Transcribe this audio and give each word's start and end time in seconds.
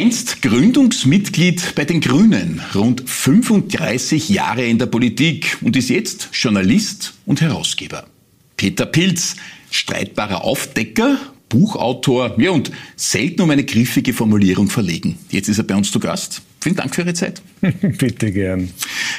Einst 0.00 0.40
Gründungsmitglied 0.40 1.74
bei 1.74 1.84
den 1.84 2.00
Grünen, 2.00 2.62
rund 2.74 3.02
35 3.06 4.30
Jahre 4.30 4.64
in 4.64 4.78
der 4.78 4.86
Politik 4.86 5.58
und 5.60 5.76
ist 5.76 5.90
jetzt 5.90 6.30
Journalist 6.32 7.12
und 7.26 7.42
Herausgeber. 7.42 8.06
Peter 8.56 8.86
Pilz, 8.86 9.36
streitbarer 9.70 10.42
Aufdecker, 10.42 11.18
Buchautor, 11.50 12.40
ja 12.40 12.52
und 12.52 12.70
selten 12.96 13.42
um 13.42 13.50
eine 13.50 13.64
griffige 13.64 14.14
Formulierung 14.14 14.70
verlegen. 14.70 15.18
Jetzt 15.28 15.48
ist 15.48 15.58
er 15.58 15.64
bei 15.64 15.74
uns 15.76 15.90
zu 15.90 16.00
Gast. 16.00 16.40
Vielen 16.60 16.76
Dank 16.76 16.94
für 16.94 17.02
Ihre 17.02 17.14
Zeit. 17.14 17.42
Bitte 17.60 18.32
gern. 18.32 18.70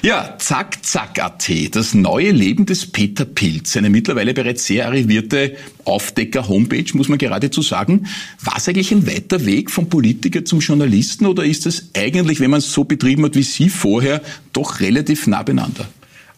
Ja, 0.04 0.38
Zack 0.40 0.86
Zack 0.86 1.20
AT, 1.22 1.50
das 1.76 1.94
neue 1.94 2.32
Leben 2.32 2.66
des 2.66 2.86
Peter 2.86 3.26
Pilz, 3.26 3.76
eine 3.76 3.90
mittlerweile 3.90 4.34
bereits 4.34 4.66
sehr 4.66 4.88
arrivierte 4.88 5.58
Aufdecker-Homepage, 5.84 6.86
muss 6.94 7.10
man 7.10 7.18
geradezu 7.18 7.62
sagen. 7.62 8.08
War 8.42 8.58
es 8.58 8.70
eigentlich 8.70 8.92
ein 8.92 9.08
weiter 9.08 9.46
Weg 9.46 9.72
vom 9.72 9.90
Politiker 9.90 10.46
zum 10.46 10.60
Journalisten 10.60 11.26
oder 11.26 11.44
ist 11.44 11.66
es 11.66 11.90
eigentlich, 11.96 12.40
wenn 12.40 12.52
man 12.52 12.60
es 12.60 12.72
so 12.72 12.84
betrieben 12.84 13.26
hat 13.26 13.36
wie 13.36 13.44
Sie 13.44 13.70
vorher, 13.70 14.22
doch 14.54 14.80
relativ 14.80 15.28
nah 15.28 15.44
beieinander? 15.44 15.90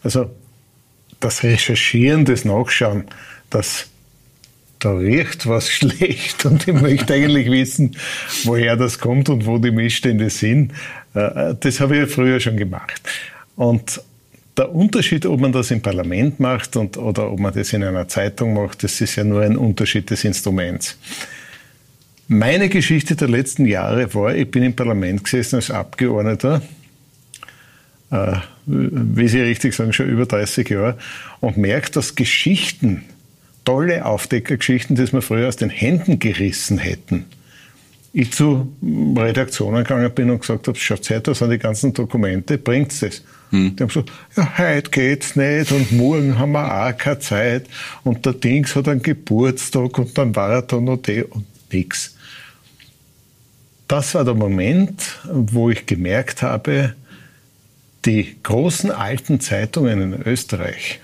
Also 0.02 0.30
das 1.20 1.42
Recherchieren, 1.42 2.24
das 2.24 2.44
Nachschauen, 2.44 3.04
das 3.50 3.88
da 4.84 4.92
riecht 4.92 5.46
was 5.46 5.70
schlecht 5.70 6.44
und 6.44 6.68
ich 6.68 6.74
möchte 6.74 7.14
eigentlich 7.14 7.50
wissen, 7.50 7.96
woher 8.44 8.76
das 8.76 8.98
kommt 8.98 9.28
und 9.28 9.46
wo 9.46 9.58
die 9.58 9.70
Missstände 9.70 10.30
sind. 10.30 10.72
Äh, 11.14 11.54
das 11.58 11.80
habe 11.80 11.94
ich 11.94 12.00
ja 12.00 12.06
früher 12.06 12.40
schon 12.40 12.56
gemacht. 12.56 13.00
Und 13.56 14.02
der 14.56 14.72
Unterschied, 14.72 15.26
ob 15.26 15.40
man 15.40 15.52
das 15.52 15.70
im 15.70 15.80
Parlament 15.80 16.38
macht 16.38 16.76
und, 16.76 16.96
oder 16.96 17.30
ob 17.30 17.40
man 17.40 17.52
das 17.52 17.72
in 17.72 17.82
einer 17.82 18.06
Zeitung 18.08 18.54
macht, 18.54 18.84
das 18.84 19.00
ist 19.00 19.16
ja 19.16 19.24
nur 19.24 19.42
ein 19.42 19.56
Unterschied 19.56 20.10
des 20.10 20.24
Instruments. 20.24 20.96
Meine 22.28 22.68
Geschichte 22.68 23.16
der 23.16 23.28
letzten 23.28 23.66
Jahre 23.66 24.12
war, 24.14 24.34
ich 24.34 24.50
bin 24.50 24.62
im 24.62 24.76
Parlament 24.76 25.24
gesessen 25.24 25.56
als 25.56 25.70
Abgeordneter, 25.70 26.62
äh, 28.10 28.36
wie 28.66 29.28
Sie 29.28 29.40
richtig 29.40 29.74
sagen, 29.74 29.92
schon 29.92 30.08
über 30.08 30.24
30 30.24 30.68
Jahre, 30.70 30.98
und 31.40 31.56
merkt, 31.56 31.96
dass 31.96 32.14
Geschichten, 32.14 33.04
tolle 33.64 34.04
Aufdeckergeschichten, 34.04 34.96
die 34.96 35.12
wir 35.12 35.22
früher 35.22 35.48
aus 35.48 35.56
den 35.56 35.70
Händen 35.70 36.18
gerissen 36.18 36.78
hätten, 36.78 37.26
ich 38.12 38.32
zu 38.32 38.72
Redaktionen 39.16 39.82
gegangen 39.82 40.12
bin 40.14 40.30
und 40.30 40.40
gesagt 40.40 40.68
habe, 40.68 40.78
schaut 40.78 41.10
her, 41.10 41.20
da 41.20 41.34
sind 41.34 41.50
die 41.50 41.58
ganzen 41.58 41.92
Dokumente, 41.92 42.58
bringt's 42.58 43.00
das? 43.00 43.22
Hm. 43.50 43.74
Die 43.74 43.82
haben 43.82 43.88
gesagt, 43.88 44.12
ja, 44.36 44.58
heute 44.58 44.90
geht's 44.90 45.34
nicht 45.36 45.72
und 45.72 45.90
morgen 45.92 46.38
haben 46.38 46.52
wir 46.52 46.86
auch 46.86 46.96
keine 46.96 47.18
Zeit 47.18 47.66
und 48.04 48.24
der 48.24 48.34
Dings 48.34 48.76
hat 48.76 48.88
einen 48.88 49.02
Geburtstag 49.02 49.98
und 49.98 50.16
dann 50.16 50.36
war 50.36 50.50
er 50.50 50.62
da 50.62 50.80
noch 50.80 50.98
der 50.98 51.30
und 51.32 51.44
nix. 51.72 52.14
Das 53.88 54.14
war 54.14 54.24
der 54.24 54.34
Moment, 54.34 55.18
wo 55.30 55.70
ich 55.70 55.86
gemerkt 55.86 56.42
habe, 56.42 56.94
die 58.04 58.36
großen 58.42 58.90
alten 58.90 59.40
Zeitungen 59.40 60.14
in 60.14 60.22
Österreich 60.22 61.00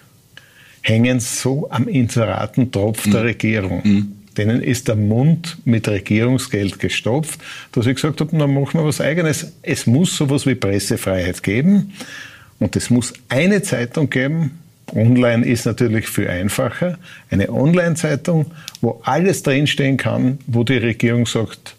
hängen 0.83 1.21
so 1.21 1.69
am 1.71 1.89
Inseratentropf 1.89 3.07
mhm. 3.07 3.11
der 3.11 3.25
Regierung. 3.25 3.81
Mhm. 3.85 4.13
Denen 4.37 4.63
ist 4.63 4.89
der 4.89 4.97
Mund 4.97 5.59
mit 5.65 5.89
Regierungsgeld 5.89 6.79
gestopft, 6.79 7.41
dass 7.73 7.87
ich 7.87 7.97
gesagt 7.97 8.21
habe, 8.21 8.37
dann 8.37 8.55
machen 8.55 8.81
wir 8.81 8.87
was 8.87 9.01
Eigenes. 9.01 9.53
Es 9.63 9.87
muss 9.87 10.17
sowas 10.17 10.47
wie 10.47 10.55
Pressefreiheit 10.55 11.43
geben 11.43 11.93
und 12.59 12.77
es 12.77 12.91
muss 12.91 13.13
eine 13.29 13.63
Zeitung 13.63 14.09
geben. 14.09 14.59
Online 14.95 15.47
ist 15.47 15.67
natürlich 15.67 16.09
viel 16.09 16.29
einfacher. 16.29 16.99
Eine 17.31 17.51
Online-Zeitung, 17.53 18.47
wo 18.81 19.01
alles 19.05 19.43
drinstehen 19.43 19.97
kann, 19.97 20.39
wo 20.47 20.65
die 20.65 20.77
Regierung 20.77 21.27
sagt, 21.27 21.77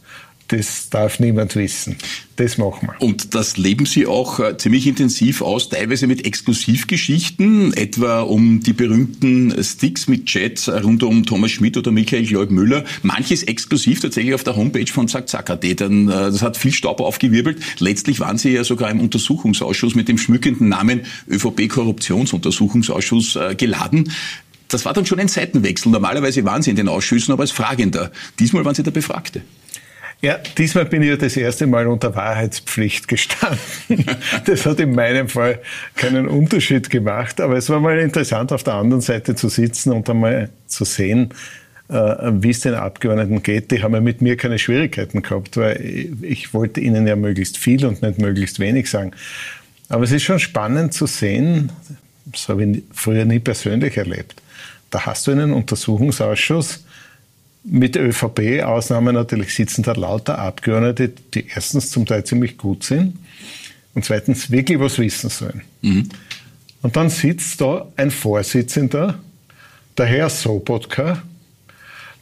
das 0.52 0.90
darf 0.90 1.20
niemand 1.20 1.56
wissen. 1.56 1.96
Das 2.36 2.58
machen 2.58 2.90
wir. 2.90 3.02
Und 3.02 3.36
das 3.36 3.56
leben 3.58 3.86
Sie 3.86 4.06
auch 4.06 4.40
äh, 4.40 4.58
ziemlich 4.58 4.86
intensiv 4.86 5.42
aus, 5.42 5.70
teilweise 5.70 6.08
mit 6.08 6.26
Exklusivgeschichten, 6.26 7.74
etwa 7.74 8.20
um 8.22 8.60
die 8.60 8.74
berühmten 8.74 9.64
Sticks 9.64 10.08
mit 10.08 10.26
Chats 10.26 10.68
rund 10.68 11.04
um 11.04 11.26
Thomas 11.26 11.52
Schmidt 11.52 11.78
oder 11.78 11.92
Michael 11.92 12.30
Leuk-Müller. 12.30 12.84
Manches 13.02 13.44
exklusiv 13.44 14.02
tatsächlich 14.02 14.34
auf 14.34 14.44
der 14.44 14.58
Homepage 14.58 14.92
von 14.92 15.08
Zack 15.08 15.30
Zack 15.30 15.50
AT. 15.50 15.64
Dann, 15.80 16.10
äh, 16.10 16.12
das 16.12 16.42
hat 16.42 16.58
viel 16.58 16.74
Staub 16.74 17.00
aufgewirbelt. 17.00 17.62
Letztlich 17.80 18.20
waren 18.20 18.38
Sie 18.38 18.50
ja 18.50 18.66
sogar 18.66 18.92
im 18.92 19.00
Untersuchungsausschuss 19.00 19.96
mit 19.96 20.10
dem 20.10 20.18
schmückenden 20.18 20.68
Namen 20.68 21.04
ÖVP-Korruptionsuntersuchungsausschuss 21.30 23.38
äh, 23.38 23.56
geladen. 23.56 24.12
Das 24.68 24.84
war 24.86 24.94
dann 24.94 25.06
schon 25.06 25.20
ein 25.20 25.28
Seitenwechsel. 25.28 25.92
Normalerweise 25.92 26.44
waren 26.44 26.62
Sie 26.62 26.72
in 26.72 26.76
den 26.76 26.90
Ausschüssen, 26.90 27.32
aber 27.32 27.44
als 27.44 27.52
Fragender. 27.52 28.12
Diesmal 28.40 28.66
waren 28.66 28.76
Sie 28.76 28.84
der 28.84 28.92
Befragte. 28.92 29.42
Ja, 30.22 30.38
diesmal 30.38 30.86
bin 30.86 31.02
ich 31.02 31.10
ja 31.10 31.18
das 31.18 31.36
erste 31.36 31.66
Mal 31.66 31.88
unter 31.88 32.16
Wahrheitspflicht 32.16 33.08
gestanden. 33.08 33.60
Das 34.46 34.66
hat 34.66 34.80
in 34.80 34.94
meinem 34.94 35.28
Fall 35.28 35.60
keinen 35.96 36.28
Unterschied 36.28 36.90
gemacht, 36.90 37.42
aber 37.42 37.58
es 37.58 37.70
war 37.70 37.80
mal 37.80 37.98
interessant, 37.98 38.52
auf 38.52 38.64
der 38.64 38.76
anderen 38.76 39.02
Seite 39.02 39.36
zu 39.36 39.50
sitzen 39.50 39.92
und 39.92 40.10
einmal 40.10 40.50
zu 40.68 40.86
sehen, 40.86 41.30
äh, 41.90 41.94
wie 41.94 42.52
es 42.52 42.60
den 42.60 42.76
Abgeordneten 42.76 43.42
geht. 43.42 43.72
Die 43.72 43.82
haben 43.82 43.96
ja 43.96 44.02
mit 44.02 44.22
mir 44.22 44.38
keine 44.38 44.60
Schwierigkeiten 44.60 45.24
gehabt, 45.24 45.58
weil 45.58 46.10
ich 46.22 46.54
wollte 46.54 46.82
ihnen 46.82 47.08
ja 47.08 47.16
möglichst 47.16 47.58
viel 47.58 47.84
und 47.86 48.04
nicht 48.04 48.20
möglichst 48.20 48.60
wenig 48.60 48.90
sagen. 48.90 49.14
Aber 49.90 50.04
es 50.04 50.12
ist 50.12 50.24
schon 50.24 50.40
spannend 50.40 50.94
zu 50.94 51.08
sehen, 51.08 51.72
das 52.26 52.48
habe 52.48 52.64
ich 52.64 52.84
früher 52.94 53.26
nie 53.26 53.40
persönlich 53.40 53.98
erlebt. 53.98 54.42
Da 54.92 55.06
hast 55.06 55.26
du 55.26 55.32
einen 55.32 55.52
Untersuchungsausschuss, 55.52 56.86
mit 57.64 57.96
der 57.96 58.04
ÖVP, 58.08 58.64
Ausnahme 58.64 59.14
natürlich 59.14 59.54
sitzen 59.54 59.84
da 59.84 59.94
lauter 59.94 60.40
Abgeordnete, 60.40 61.10
die 61.34 61.48
erstens 61.48 61.92
zum 61.92 62.06
Teil 62.06 62.24
ziemlich 62.24 62.58
gut 62.58 62.84
sind 62.84 63.18
und 63.94 64.06
zweitens 64.06 64.50
wirklich 64.50 64.80
was 64.80 64.98
wissen 64.98 65.30
sollen. 65.30 65.62
Mhm. 65.82 66.10
Und 66.82 66.96
dann 66.96 67.10
sitzt 67.10 67.62
da 67.62 67.88
ein 67.96 68.10
Vorsitzender, 68.10 69.20
der 69.98 70.06
Herr 70.06 70.30
Sobotka, 70.30 71.22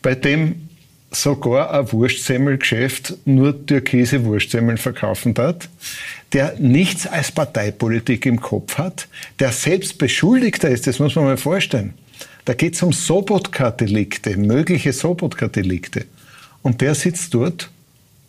bei 0.02 0.16
dem 0.16 0.70
sogar 1.12 1.74
ein 1.74 1.92
Wurstsemmelgeschäft 1.92 3.16
nur 3.26 3.66
türkise 3.66 4.24
Wurstsemmeln 4.26 4.78
verkaufen 4.78 5.34
hat, 5.38 5.70
der 6.34 6.56
nichts 6.60 7.08
als 7.08 7.32
Parteipolitik 7.32 8.26
im 8.26 8.40
Kopf 8.40 8.78
hat, 8.78 9.08
der 9.40 9.52
selbst 9.52 9.98
Beschuldigter 9.98 10.70
ist, 10.70 10.86
das 10.86 11.00
muss 11.00 11.16
man 11.16 11.26
mal 11.26 11.38
vorstellen. 11.38 11.94
Da 12.50 12.56
geht 12.56 12.74
es 12.74 12.82
um 12.82 12.92
Sobotka-Delikte, 12.92 14.36
mögliche 14.36 14.92
Sobotka-Delikte. 14.92 16.08
Und 16.64 16.82
der 16.82 16.96
sitzt 16.96 17.36
dort 17.36 17.70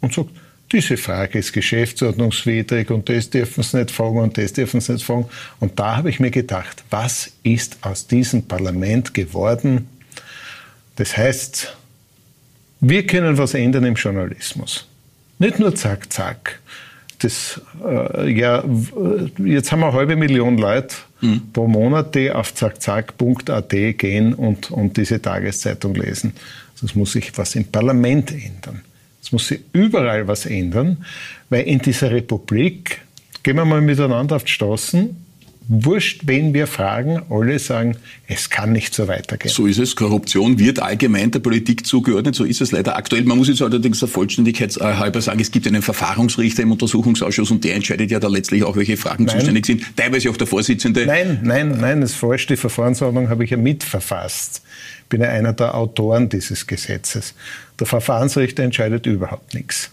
und 0.02 0.12
sagt, 0.12 0.28
diese 0.72 0.98
Frage 0.98 1.38
ist 1.38 1.54
geschäftsordnungswidrig 1.54 2.90
und 2.90 3.08
das 3.08 3.30
dürfen 3.30 3.62
Sie 3.62 3.78
nicht 3.78 3.90
fragen 3.90 4.18
und 4.18 4.36
das 4.36 4.52
dürfen 4.52 4.82
Sie 4.82 4.92
nicht 4.92 5.06
fragen. 5.06 5.24
Und 5.58 5.80
da 5.80 5.96
habe 5.96 6.10
ich 6.10 6.20
mir 6.20 6.30
gedacht, 6.30 6.84
was 6.90 7.32
ist 7.44 7.78
aus 7.80 8.08
diesem 8.08 8.42
Parlament 8.42 9.14
geworden? 9.14 9.88
Das 10.96 11.16
heißt, 11.16 11.74
wir 12.80 13.06
können 13.06 13.38
was 13.38 13.54
ändern 13.54 13.86
im 13.86 13.94
Journalismus. 13.94 14.86
Nicht 15.38 15.58
nur 15.58 15.74
zack, 15.74 16.12
zack. 16.12 16.60
Das, 17.20 17.60
äh, 17.84 18.30
ja, 18.30 18.64
jetzt 19.38 19.72
haben 19.72 19.80
wir 19.80 19.88
eine 19.88 19.96
halbe 19.96 20.16
Million 20.16 20.58
Leute 20.58 20.96
mhm. 21.20 21.42
pro 21.52 21.68
Monat, 21.68 22.14
die 22.14 22.30
auf 22.30 22.54
zackzack.at 22.54 23.70
gehen 23.70 24.34
und, 24.34 24.70
und 24.70 24.96
diese 24.96 25.20
Tageszeitung 25.20 25.94
lesen. 25.94 26.32
Also 26.72 26.86
es 26.86 26.94
muss 26.94 27.12
sich 27.12 27.36
was 27.36 27.54
im 27.56 27.64
Parlament 27.66 28.32
ändern. 28.32 28.80
Es 29.22 29.32
muss 29.32 29.48
sich 29.48 29.60
überall 29.72 30.26
was 30.26 30.46
ändern, 30.46 31.04
weil 31.50 31.64
in 31.64 31.78
dieser 31.80 32.10
Republik, 32.10 33.02
gehen 33.42 33.56
wir 33.56 33.64
mal 33.64 33.82
miteinander 33.82 34.36
auf 34.36 34.44
die 34.44 34.52
Straßen, 34.52 35.19
wurscht, 35.72 36.22
wen 36.24 36.52
wir 36.52 36.66
fragen, 36.66 37.22
alle 37.30 37.60
sagen, 37.60 37.96
es 38.26 38.50
kann 38.50 38.72
nicht 38.72 38.92
so 38.92 39.06
weitergehen. 39.06 39.54
So 39.54 39.66
ist 39.66 39.78
es. 39.78 39.94
Korruption 39.94 40.58
wird 40.58 40.80
allgemein 40.80 41.30
der 41.30 41.38
Politik 41.38 41.86
zugeordnet. 41.86 42.34
So 42.34 42.44
ist 42.44 42.60
es 42.60 42.72
leider 42.72 42.96
aktuell. 42.96 43.22
Man 43.22 43.38
muss 43.38 43.46
jetzt 43.46 43.62
allerdings 43.62 44.00
der 44.00 44.08
Vollständigkeit 44.08 44.74
halber 44.76 45.20
sagen, 45.20 45.38
es 45.38 45.52
gibt 45.52 45.68
einen 45.68 45.82
Verfahrensrichter 45.82 46.64
im 46.64 46.72
Untersuchungsausschuss 46.72 47.52
und 47.52 47.62
der 47.62 47.76
entscheidet 47.76 48.10
ja 48.10 48.18
da 48.18 48.26
letztlich 48.26 48.64
auch, 48.64 48.76
welche 48.76 48.96
Fragen 48.96 49.24
nein. 49.24 49.36
zuständig 49.36 49.64
sind. 49.64 49.84
Teilweise 49.96 50.28
auch 50.30 50.36
der 50.36 50.48
Vorsitzende. 50.48 51.06
Nein, 51.06 51.38
nein, 51.44 51.78
nein, 51.80 52.00
das 52.00 52.14
falsch. 52.14 52.48
Die 52.48 52.56
Verfahrensordnung 52.56 53.28
habe 53.28 53.44
ich 53.44 53.50
ja 53.50 53.56
mitverfasst. 53.56 54.62
Ich 55.02 55.08
bin 55.08 55.20
ja 55.20 55.28
einer 55.28 55.52
der 55.52 55.76
Autoren 55.76 56.28
dieses 56.28 56.66
Gesetzes. 56.66 57.34
Der 57.78 57.86
Verfahrensrichter 57.86 58.64
entscheidet 58.64 59.06
überhaupt 59.06 59.54
nichts. 59.54 59.90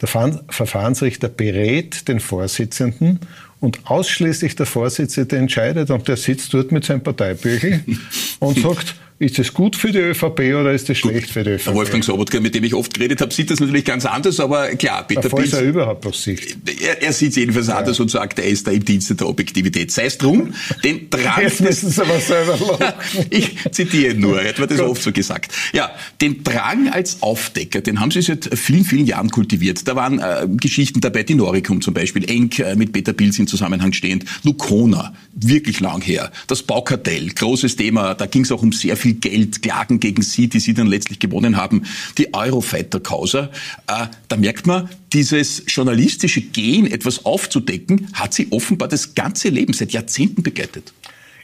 Der 0.00 0.08
Verfahrensrichter 0.08 1.28
berät 1.28 2.08
den 2.08 2.18
Vorsitzenden 2.20 3.20
und 3.64 3.80
ausschließlich 3.84 4.56
der 4.56 4.66
Vorsitzende 4.66 5.36
entscheidet 5.36 5.90
und 5.90 6.06
der 6.06 6.16
sitzt 6.16 6.52
dort 6.52 6.70
mit 6.70 6.84
seinem 6.84 7.02
Parteibüchel 7.02 7.82
und 8.40 8.58
sagt, 8.58 8.94
ist 9.20 9.38
es 9.38 9.54
gut 9.54 9.76
für 9.76 9.92
die 9.92 9.98
ÖVP 9.98 10.40
oder 10.58 10.72
ist 10.72 10.90
es 10.90 10.98
schlecht 10.98 11.30
für 11.30 11.44
die 11.44 11.50
ÖVP? 11.50 11.66
Der 11.66 11.74
Wolfgang 11.74 12.02
Sobotka, 12.02 12.40
mit 12.40 12.54
dem 12.54 12.64
ich 12.64 12.74
oft 12.74 12.92
geredet 12.92 13.20
habe, 13.20 13.32
sieht 13.32 13.48
das 13.48 13.60
natürlich 13.60 13.84
ganz 13.84 14.06
anders, 14.06 14.40
aber 14.40 14.70
klar, 14.70 15.06
Peter 15.06 15.28
Pilz... 15.28 15.52
er 15.52 15.62
überhaupt 15.62 16.04
was 16.04 16.20
sieht. 16.20 16.56
Er, 16.82 17.00
er 17.00 17.12
sieht 17.12 17.30
es 17.30 17.36
jedenfalls 17.36 17.68
ja. 17.68 17.78
anders 17.78 18.00
und 18.00 18.10
sagt, 18.10 18.40
er 18.40 18.46
ist 18.46 18.66
da 18.66 18.72
im 18.72 18.84
Dienste 18.84 19.14
der 19.14 19.28
Objektivität. 19.28 19.92
Sei 19.92 20.06
es 20.06 20.18
drum, 20.18 20.52
den 20.82 21.08
Drang... 21.10 21.42
Jetzt 21.42 21.60
müssen 21.60 21.90
Sie 21.90 22.02
aber 22.02 22.18
selber 22.18 22.58
Ich 23.30 23.56
zitiere 23.70 24.14
nur, 24.14 24.42
er 24.42 24.48
hat 24.48 24.58
mir 24.58 24.66
das 24.66 24.78
Gut. 24.78 24.88
oft 24.88 25.02
so 25.02 25.12
gesagt. 25.12 25.52
Ja, 25.72 25.92
den 26.20 26.42
Drang 26.42 26.88
als 26.88 27.22
Aufdecker, 27.22 27.82
den 27.82 28.00
haben 28.00 28.10
Sie 28.10 28.20
seit 28.20 28.50
vielen, 28.58 28.84
vielen 28.84 29.06
Jahren 29.06 29.30
kultiviert. 29.30 29.86
Da 29.86 29.94
waren 29.94 30.18
äh, 30.18 30.48
Geschichten 30.56 31.00
dabei, 31.00 31.22
die 31.22 31.36
Noricum 31.36 31.80
zum 31.82 31.94
Beispiel, 31.94 32.28
eng 32.28 32.50
äh, 32.58 32.74
mit 32.74 32.92
Peter 32.92 33.12
Pilz 33.12 33.38
in 33.38 33.46
Zusammenhang 33.54 33.92
stehend. 33.92 34.24
Lucona, 34.42 35.14
wirklich 35.32 35.78
lang 35.78 36.02
her. 36.02 36.32
Das 36.48 36.64
Baukartell, 36.64 37.28
großes 37.28 37.76
Thema, 37.76 38.14
da 38.14 38.26
ging 38.26 38.42
es 38.42 38.50
auch 38.50 38.62
um 38.62 38.72
sehr 38.72 38.96
viel 38.96 39.14
Geld, 39.14 39.62
Klagen 39.62 40.00
gegen 40.00 40.22
sie, 40.22 40.48
die 40.48 40.58
sie 40.58 40.74
dann 40.74 40.88
letztlich 40.88 41.20
gewonnen 41.20 41.56
haben, 41.56 41.84
die 42.18 42.34
Eurofighter-Causa. 42.34 43.50
Äh, 43.86 44.06
da 44.26 44.36
merkt 44.36 44.66
man, 44.66 44.88
dieses 45.12 45.62
journalistische 45.68 46.40
Gehen, 46.40 46.90
etwas 46.90 47.24
aufzudecken, 47.24 48.08
hat 48.12 48.34
sie 48.34 48.48
offenbar 48.50 48.88
das 48.88 49.14
ganze 49.14 49.50
Leben 49.50 49.72
seit 49.72 49.92
Jahrzehnten 49.92 50.42
begleitet. 50.42 50.92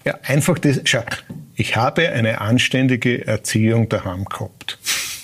Ja, 0.04 0.18
einfach 0.24 0.58
das. 0.58 0.80
Schau, 0.84 1.04
ich 1.54 1.76
habe 1.76 2.08
eine 2.08 2.40
anständige 2.40 3.24
Erziehung 3.24 3.88
daheim 3.88 4.24
gehabt. 4.24 4.78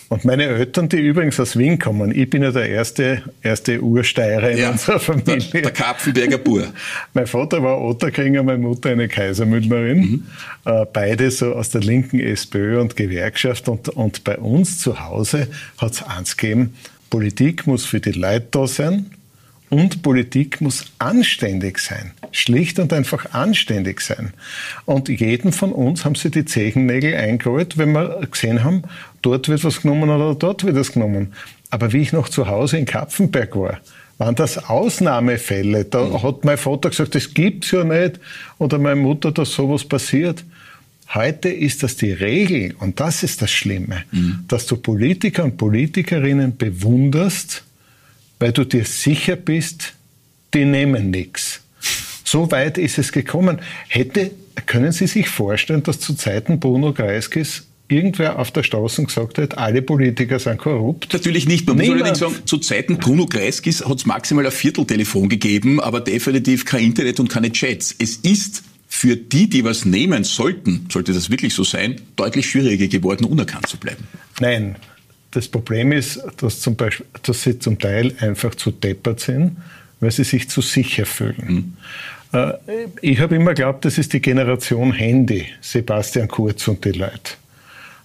Und 0.09 0.25
meine 0.25 0.45
Eltern, 0.45 0.89
die 0.89 0.99
übrigens 0.99 1.41
aus 1.41 1.59
Wien 1.59 1.81
kommen, 1.81 2.17
ich 2.17 2.31
bin 2.31 2.43
ja 2.43 2.53
der 2.53 2.69
erste, 2.69 3.23
erste 3.43 3.83
Ursteirer 3.83 4.51
in 4.51 4.59
ja, 4.59 4.71
unserer 4.71 5.01
Familie. 5.01 5.51
Der, 5.53 5.63
der 5.63 5.73
Kapfenberger 5.73 6.39
Bur. 6.39 6.65
mein 7.15 7.27
Vater 7.27 7.61
war 7.63 7.81
Otterkringer, 7.81 8.45
meine 8.45 8.59
Mutter 8.59 8.91
eine 8.91 9.09
Kaisermündlerin. 9.09 9.99
Mhm. 9.99 10.27
Äh, 10.65 10.87
beide 10.93 11.31
so 11.33 11.55
aus 11.55 11.71
der 11.71 11.81
linken 11.81 12.21
SPÖ 12.21 12.81
und 12.81 12.95
Gewerkschaft. 12.95 13.69
Und, 13.69 13.89
und 13.89 14.23
bei 14.23 14.39
uns 14.39 14.79
zu 14.79 15.01
Hause 15.01 15.49
hat 15.79 15.93
es 15.93 16.03
eins 16.05 16.37
gegeben, 16.37 16.75
Politik 17.11 17.67
muss 17.67 17.85
für 17.85 18.01
die 18.01 18.13
Leute 18.13 18.47
da 18.51 18.67
sein 18.67 19.11
und 19.69 20.03
Politik 20.03 20.61
muss 20.61 20.87
anständig 20.99 21.79
sein. 21.79 22.13
Schlicht 22.31 22.79
und 22.79 22.93
einfach 22.93 23.33
anständig 23.33 24.01
sein. 24.01 24.33
Und 24.85 25.09
jeden 25.09 25.53
von 25.53 25.73
uns 25.73 26.05
haben 26.05 26.15
sie 26.15 26.31
die 26.31 26.45
Zehennägel 26.45 27.15
eingeholt, 27.15 27.77
wenn 27.77 27.93
wir 27.93 28.27
gesehen 28.31 28.63
haben, 28.63 28.83
dort 29.23 29.49
wird 29.49 29.65
was 29.65 29.83
genommen 29.83 30.11
oder 30.11 30.35
dort 30.35 30.65
wird 30.65 30.77
was 30.77 30.93
genommen. 30.93 31.33
Aber 31.71 31.93
wie 31.93 32.03
ich 32.03 32.13
noch 32.13 32.29
zu 32.29 32.47
Hause 32.47 32.79
in 32.79 32.85
Kapfenberg 32.85 33.57
war, 33.57 33.81
waren 34.19 34.35
das 34.35 34.59
Ausnahmefälle. 34.69 35.85
Da 35.85 36.05
mhm. 36.05 36.23
hat 36.23 36.45
mein 36.45 36.59
Vater 36.59 36.91
gesagt, 36.91 37.15
das 37.15 37.35
gibt's 37.35 37.71
ja 37.71 37.85
nicht. 37.85 38.21
Oder 38.59 38.79
meine 38.79 39.01
Mutter, 39.01 39.33
dass 39.33 39.53
sowas 39.53 39.85
passiert. 39.85 40.45
Heute 41.15 41.49
ist 41.49 41.83
das 41.83 41.97
die 41.97 42.13
Regel 42.13 42.75
und 42.81 42.99
das 42.99 43.23
ist 43.23 43.41
das 43.41 43.51
Schlimme, 43.51 44.05
mhm. 44.11 44.45
dass 44.49 44.67
du 44.67 44.77
Politiker 44.77 45.45
und 45.45 45.57
Politikerinnen 45.57 46.57
bewunderst, 46.57 47.65
weil 48.39 48.53
du 48.53 48.65
dir 48.65 48.85
sicher 48.85 49.37
bist, 49.37 49.95
die 50.55 50.65
nehmen 50.65 51.11
nichts. 51.11 51.61
So 52.25 52.51
weit 52.51 52.79
ist 52.79 52.99
es 52.99 53.13
gekommen. 53.13 53.61
Hätte, 53.89 54.33
können 54.67 54.93
Sie 54.93 55.07
sich 55.07 55.29
vorstellen, 55.29 55.83
dass 55.83 56.01
zu 56.01 56.15
Zeiten 56.15 56.59
Bruno 56.59 56.93
Kreiskis 56.93 57.67
irgendwer 57.89 58.39
auf 58.39 58.51
der 58.51 58.65
Straße 58.65 59.05
gesagt 59.05 59.39
hat, 59.39 59.59
alle 59.59 59.81
Politiker 59.81 60.39
sind 60.39 60.59
korrupt? 60.59 61.13
Natürlich 61.13 61.47
nicht. 61.47 61.67
Man 61.67 61.77
Niemand. 61.77 62.01
muss 62.01 62.03
allerdings 62.03 62.19
sagen, 62.19 62.47
zu 62.47 62.59
Zeiten 62.59 62.99
Bruno 62.99 63.27
Kreiskis 63.27 63.85
hat 63.85 63.99
es 63.99 64.07
maximal 64.07 64.45
ein 64.45 64.53
Vierteltelefon 64.53 65.29
gegeben, 65.29 65.81
aber 65.81 66.01
definitiv 66.01 66.65
kein 66.65 66.85
Internet 66.85 67.21
und 67.21 67.29
keine 67.29 67.53
Chats. 67.53 67.95
Es 67.99 68.17
ist 68.17 68.65
für 68.89 69.17
die, 69.17 69.49
die 69.49 69.65
was 69.65 69.85
nehmen 69.85 70.25
sollten, 70.25 70.89
sollte 70.91 71.13
das 71.13 71.31
wirklich 71.31 71.55
so 71.55 71.65
sein, 71.65 72.01
deutlich 72.17 72.49
schwieriger 72.49 72.89
geworden, 72.89 73.25
unerkannt 73.25 73.69
zu 73.69 73.77
bleiben. 73.77 74.05
Nein, 74.41 74.77
das 75.37 75.49
Problem 75.49 75.93
ist, 75.93 76.21
dass, 76.39 76.61
zum 76.61 76.77
Beispiel, 76.77 77.07
dass 77.23 77.43
sie 77.43 77.59
zum 77.59 77.79
Teil 77.79 78.15
einfach 78.21 78.55
zu 78.55 78.71
deppert 78.71 79.21
sind, 79.21 79.59
weil 80.01 80.11
sie 80.11 80.25
sich 80.25 80.49
zu 80.49 80.63
sicher 80.63 81.05
fühlen. 81.05 81.77
Mhm. 82.33 82.53
Ich 83.01 83.21
habe 83.21 83.37
immer 83.37 83.55
geglaubt, 83.55 83.85
das 83.85 83.99
ist 83.99 84.13
die 84.13 84.21
Generation 84.21 84.93
Handy, 84.93 85.47
Sebastian 85.61 86.29
Kurz 86.29 86.67
und 86.69 86.85
die 86.85 86.93
Leute. 86.93 87.35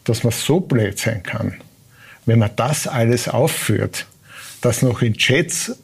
Dass 0.03 0.23
man 0.23 0.31
so 0.31 0.59
blöd 0.59 0.99
sein 0.99 1.23
kann, 1.23 1.55
wenn 2.25 2.39
man 2.39 2.51
das 2.55 2.87
alles 2.87 3.27
aufführt, 3.27 4.05
das 4.61 4.81
noch 4.83 5.01
in 5.01 5.15
Chats 5.15 5.75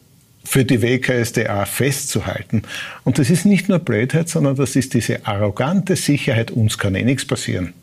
für 0.43 0.63
die 0.63 0.81
WKSDA 0.81 1.65
festzuhalten. 1.65 2.61
Und 3.03 3.19
das 3.19 3.29
ist 3.29 3.45
nicht 3.45 3.69
nur 3.69 3.79
Blödheit, 3.79 4.29
sondern 4.29 4.55
das 4.55 4.75
ist 4.75 4.93
diese 4.93 5.25
arrogante 5.25 5.95
Sicherheit, 5.95 6.51
uns 6.51 6.77
kann 6.77 6.95
eh 6.95 7.03
nichts 7.03 7.25
passieren. 7.25 7.73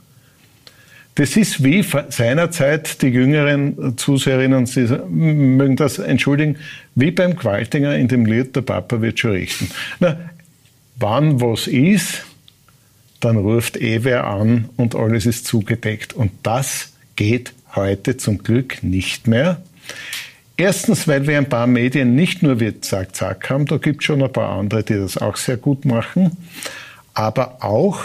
Das 1.16 1.36
ist 1.36 1.62
wie 1.62 1.84
seinerzeit 2.08 3.00
die 3.02 3.08
jüngeren 3.08 3.96
Zuseherinnen, 3.96 4.68
mögen 5.10 5.76
das 5.76 5.98
entschuldigen, 5.98 6.56
wie 6.96 7.12
beim 7.12 7.36
Qualtinger 7.36 7.94
in 7.96 8.08
dem 8.08 8.26
Lied 8.26 8.56
Der 8.56 8.62
Papa 8.62 9.00
wird 9.00 9.20
schon 9.20 9.30
richten. 9.32 9.70
Na, 10.00 10.18
wann 10.96 11.40
was 11.40 11.68
ist, 11.68 12.24
dann 13.20 13.36
ruft 13.36 13.80
eh 13.80 14.02
wer 14.02 14.26
an 14.26 14.68
und 14.76 14.96
alles 14.96 15.24
ist 15.24 15.46
zugedeckt. 15.46 16.12
Und 16.12 16.32
das 16.42 16.92
geht 17.16 17.52
heute 17.74 18.16
zum 18.16 18.38
Glück 18.38 18.82
nicht 18.82 19.28
mehr. 19.28 19.62
Erstens, 20.56 21.08
weil 21.08 21.26
wir 21.26 21.38
ein 21.38 21.48
paar 21.48 21.66
Medien 21.66 22.14
nicht 22.14 22.42
nur 22.42 22.60
wie 22.60 22.80
Zack 22.80 23.16
Zack 23.16 23.50
haben, 23.50 23.66
da 23.66 23.76
gibt 23.76 24.02
es 24.02 24.06
schon 24.06 24.22
ein 24.22 24.32
paar 24.32 24.56
andere, 24.56 24.84
die 24.84 24.94
das 24.94 25.16
auch 25.16 25.36
sehr 25.36 25.56
gut 25.56 25.84
machen, 25.84 26.36
aber 27.12 27.64
auch, 27.64 28.00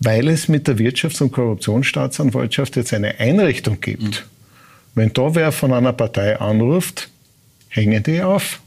weil 0.00 0.28
es 0.28 0.48
mit 0.48 0.66
der 0.66 0.78
Wirtschafts- 0.78 1.22
und 1.22 1.32
Korruptionsstaatsanwaltschaft 1.32 2.76
jetzt 2.76 2.92
eine 2.92 3.20
Einrichtung 3.20 3.80
gibt. 3.80 4.02
Mhm. 4.02 4.14
Wenn 4.94 5.12
da 5.12 5.34
wer 5.34 5.52
von 5.52 5.72
einer 5.72 5.92
Partei 5.92 6.40
anruft, 6.40 7.10
hängen 7.68 8.02
die 8.02 8.22
auf 8.22 8.60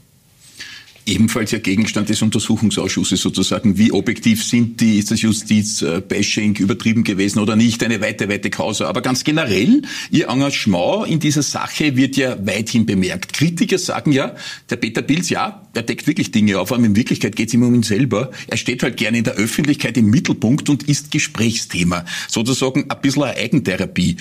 ebenfalls 1.06 1.50
ja 1.50 1.58
Gegenstand 1.58 2.08
des 2.08 2.22
Untersuchungsausschusses 2.22 3.20
sozusagen. 3.20 3.78
Wie 3.78 3.92
objektiv 3.92 4.44
sind 4.44 4.80
die, 4.80 4.98
ist 4.98 5.10
das 5.10 5.22
Justizbashing 5.22 6.56
übertrieben 6.56 7.04
gewesen 7.04 7.38
oder 7.40 7.56
nicht? 7.56 7.82
Eine 7.82 8.00
weite, 8.00 8.28
weite 8.28 8.50
Causa. 8.50 8.86
Aber 8.86 9.02
ganz 9.02 9.24
generell, 9.24 9.82
Ihr 10.10 10.28
Engagement 10.28 11.08
in 11.08 11.20
dieser 11.20 11.42
Sache 11.42 11.96
wird 11.96 12.16
ja 12.16 12.36
weithin 12.46 12.86
bemerkt. 12.86 13.32
Kritiker 13.32 13.78
sagen 13.78 14.12
ja, 14.12 14.34
der 14.70 14.76
Peter 14.76 15.02
Pilz, 15.02 15.28
ja, 15.30 15.62
er 15.74 15.82
deckt 15.82 16.06
wirklich 16.06 16.30
Dinge 16.30 16.58
auf, 16.58 16.72
aber 16.72 16.84
in 16.84 16.96
Wirklichkeit 16.96 17.36
geht 17.36 17.48
es 17.48 17.54
ihm 17.54 17.62
um 17.62 17.74
ihn 17.74 17.82
selber. 17.82 18.30
Er 18.46 18.56
steht 18.56 18.82
halt 18.82 18.96
gerne 18.96 19.18
in 19.18 19.24
der 19.24 19.34
Öffentlichkeit 19.34 19.96
im 19.96 20.06
Mittelpunkt 20.06 20.68
und 20.68 20.84
ist 20.84 21.10
Gesprächsthema. 21.10 22.04
Sozusagen 22.28 22.90
ein 22.90 23.00
bisschen 23.00 23.24
eine 23.24 23.36
Eigentherapie. 23.36 24.16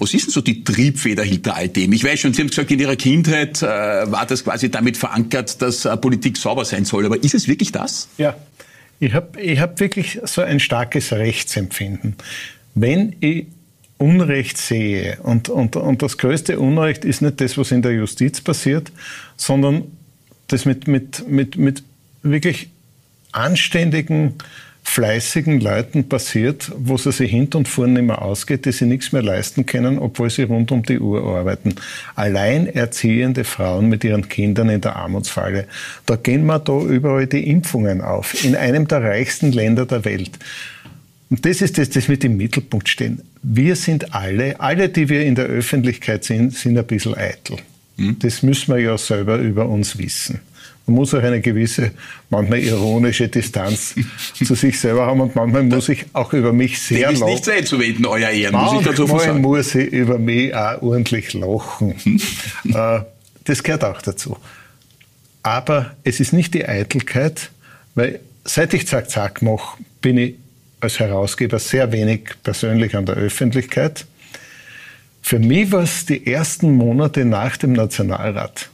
Was 0.00 0.14
ist 0.14 0.26
denn 0.26 0.32
so 0.32 0.40
die 0.40 0.64
Triebfeder 0.64 1.22
hinter 1.22 1.54
all 1.56 1.68
dem? 1.68 1.92
Ich 1.92 2.02
weiß 2.02 2.20
schon, 2.20 2.32
Sie 2.32 2.40
haben 2.40 2.48
gesagt, 2.48 2.70
in 2.70 2.80
Ihrer 2.80 2.96
Kindheit 2.96 3.62
äh, 3.62 3.66
war 3.66 4.24
das 4.26 4.42
quasi 4.42 4.70
damit 4.70 4.96
verankert, 4.96 5.60
dass 5.60 5.84
äh, 5.84 5.96
Politik 5.98 6.38
sauber 6.38 6.64
sein 6.64 6.86
soll. 6.86 7.04
Aber 7.04 7.22
ist 7.22 7.34
es 7.34 7.46
wirklich 7.46 7.70
das? 7.70 8.08
Ja, 8.16 8.34
ich 8.98 9.12
habe 9.12 9.40
ich 9.40 9.60
hab 9.60 9.78
wirklich 9.78 10.18
so 10.24 10.40
ein 10.40 10.58
starkes 10.58 11.12
Rechtsempfinden. 11.12 12.16
Wenn 12.74 13.14
ich 13.20 13.46
Unrecht 13.98 14.56
sehe, 14.56 15.18
und, 15.22 15.50
und, 15.50 15.76
und 15.76 16.00
das 16.00 16.16
größte 16.16 16.58
Unrecht 16.58 17.04
ist 17.04 17.20
nicht 17.20 17.38
das, 17.42 17.58
was 17.58 17.70
in 17.70 17.82
der 17.82 17.92
Justiz 17.92 18.40
passiert, 18.40 18.90
sondern 19.36 19.84
das 20.46 20.64
mit, 20.64 20.88
mit, 20.88 21.28
mit, 21.28 21.56
mit 21.56 21.82
wirklich 22.22 22.70
anständigen 23.32 24.34
fleißigen 24.90 25.60
Leuten 25.60 26.08
passiert, 26.08 26.72
wo 26.76 26.96
es 26.96 27.04
sich 27.04 27.30
hinten 27.30 27.58
und 27.58 27.68
vorne 27.68 27.92
nicht 27.92 28.06
mehr 28.06 28.22
ausgeht, 28.22 28.64
die 28.64 28.72
sie 28.72 28.86
nichts 28.86 29.12
mehr 29.12 29.22
leisten 29.22 29.64
können, 29.64 30.00
obwohl 30.00 30.30
sie 30.30 30.42
rund 30.42 30.72
um 30.72 30.82
die 30.82 30.98
Uhr 30.98 31.24
arbeiten. 31.24 31.76
Alleinerziehende 32.16 33.44
Frauen 33.44 33.88
mit 33.88 34.02
ihren 34.02 34.28
Kindern 34.28 34.68
in 34.68 34.80
der 34.80 34.96
Armutsfalle. 34.96 35.68
Da 36.06 36.16
gehen 36.16 36.44
wir 36.46 36.58
da 36.58 36.80
überall 36.80 37.28
die 37.28 37.48
Impfungen 37.48 38.00
auf. 38.00 38.44
In 38.44 38.56
einem 38.56 38.88
der 38.88 39.02
reichsten 39.02 39.52
Länder 39.52 39.86
der 39.86 40.04
Welt. 40.04 40.32
Und 41.30 41.46
das 41.46 41.62
ist 41.62 41.78
das, 41.78 41.90
das 41.90 42.08
mit 42.08 42.24
im 42.24 42.36
Mittelpunkt 42.36 42.88
stehen. 42.88 43.22
Wir 43.44 43.76
sind 43.76 44.12
alle, 44.12 44.58
alle, 44.58 44.88
die 44.88 45.08
wir 45.08 45.24
in 45.24 45.36
der 45.36 45.46
Öffentlichkeit 45.46 46.24
sind, 46.24 46.52
sind 46.52 46.76
ein 46.76 46.86
bisschen 46.86 47.16
eitel. 47.16 47.58
Hm? 47.96 48.16
Das 48.18 48.42
müssen 48.42 48.74
wir 48.74 48.80
ja 48.80 48.98
selber 48.98 49.36
über 49.36 49.68
uns 49.68 49.98
wissen. 49.98 50.40
Man 50.86 50.96
muss 50.96 51.14
auch 51.14 51.22
eine 51.22 51.40
gewisse, 51.40 51.92
manchmal 52.30 52.60
ironische 52.60 53.28
Distanz 53.28 53.94
zu 54.44 54.54
sich 54.54 54.78
selber 54.80 55.06
haben 55.06 55.20
und 55.20 55.36
manchmal 55.36 55.62
muss 55.62 55.88
ich 55.88 56.06
auch 56.12 56.32
über 56.32 56.52
mich 56.52 56.80
sehr 56.80 57.12
lachen. 57.12 57.14
ist 57.14 57.24
nicht 57.24 57.44
zu 57.44 57.52
einzuwenden, 57.52 58.06
euer 58.06 58.30
Ehren, 58.30 58.54
muss 58.54 58.80
ich 58.80 58.86
dazu 58.86 59.06
sagen. 59.06 59.40
muss 59.40 59.74
ich 59.74 59.92
über 59.92 60.18
mich 60.18 60.54
auch 60.54 60.82
ordentlich 60.82 61.32
lachen. 61.34 61.94
Äh, 62.74 63.00
das 63.44 63.62
gehört 63.62 63.84
auch 63.84 64.02
dazu. 64.02 64.36
Aber 65.42 65.94
es 66.04 66.20
ist 66.20 66.32
nicht 66.32 66.54
die 66.54 66.66
Eitelkeit, 66.66 67.50
weil 67.94 68.20
seit 68.44 68.74
ich 68.74 68.86
Zack 68.86 69.10
Zack 69.10 69.42
mache, 69.42 69.78
bin 70.00 70.18
ich 70.18 70.34
als 70.80 70.98
Herausgeber 70.98 71.58
sehr 71.58 71.92
wenig 71.92 72.30
persönlich 72.42 72.96
an 72.96 73.06
der 73.06 73.16
Öffentlichkeit. 73.16 74.06
Für 75.22 75.38
mich 75.38 75.70
war 75.72 75.82
es 75.82 76.06
die 76.06 76.26
ersten 76.26 76.72
Monate 76.72 77.24
nach 77.24 77.56
dem 77.56 77.72
Nationalrat 77.72 78.69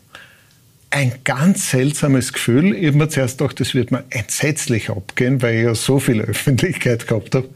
ein 0.91 1.13
ganz 1.25 1.71
seltsames 1.71 2.33
Gefühl. 2.33 2.75
Ich 2.75 2.87
habe 2.87 2.99
mir 2.99 3.09
zuerst 3.09 3.39
gedacht, 3.39 3.61
das 3.61 3.75
wird 3.75 3.91
mir 3.91 4.05
entsetzlich 4.11 4.91
abgehen, 4.91 5.43
weil 5.43 5.57
ich 5.57 5.65
ja 5.65 5.75
so 5.75 5.99
viel 5.99 6.21
Öffentlichkeit 6.21 7.07
gehabt 7.07 7.35
habe. 7.35 7.49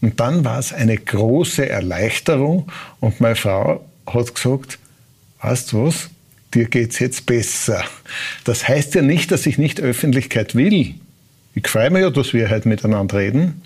Und 0.00 0.20
dann 0.20 0.44
war 0.44 0.58
es 0.58 0.72
eine 0.72 0.98
große 0.98 1.68
Erleichterung 1.68 2.70
und 3.00 3.20
meine 3.20 3.36
Frau 3.36 3.84
hat 4.06 4.34
gesagt, 4.34 4.78
weißt 5.40 5.72
du 5.72 5.86
was, 5.86 6.10
dir 6.52 6.66
geht's 6.66 6.98
jetzt 6.98 7.26
besser. 7.26 7.84
Das 8.44 8.68
heißt 8.68 8.94
ja 8.94 9.02
nicht, 9.02 9.30
dass 9.30 9.46
ich 9.46 9.56
nicht 9.58 9.80
Öffentlichkeit 9.80 10.54
will. 10.54 10.94
Ich 11.54 11.68
freue 11.68 11.90
mich 11.90 12.02
ja, 12.02 12.10
dass 12.10 12.32
wir 12.32 12.50
heute 12.50 12.68
miteinander 12.68 13.18
reden. 13.18 13.62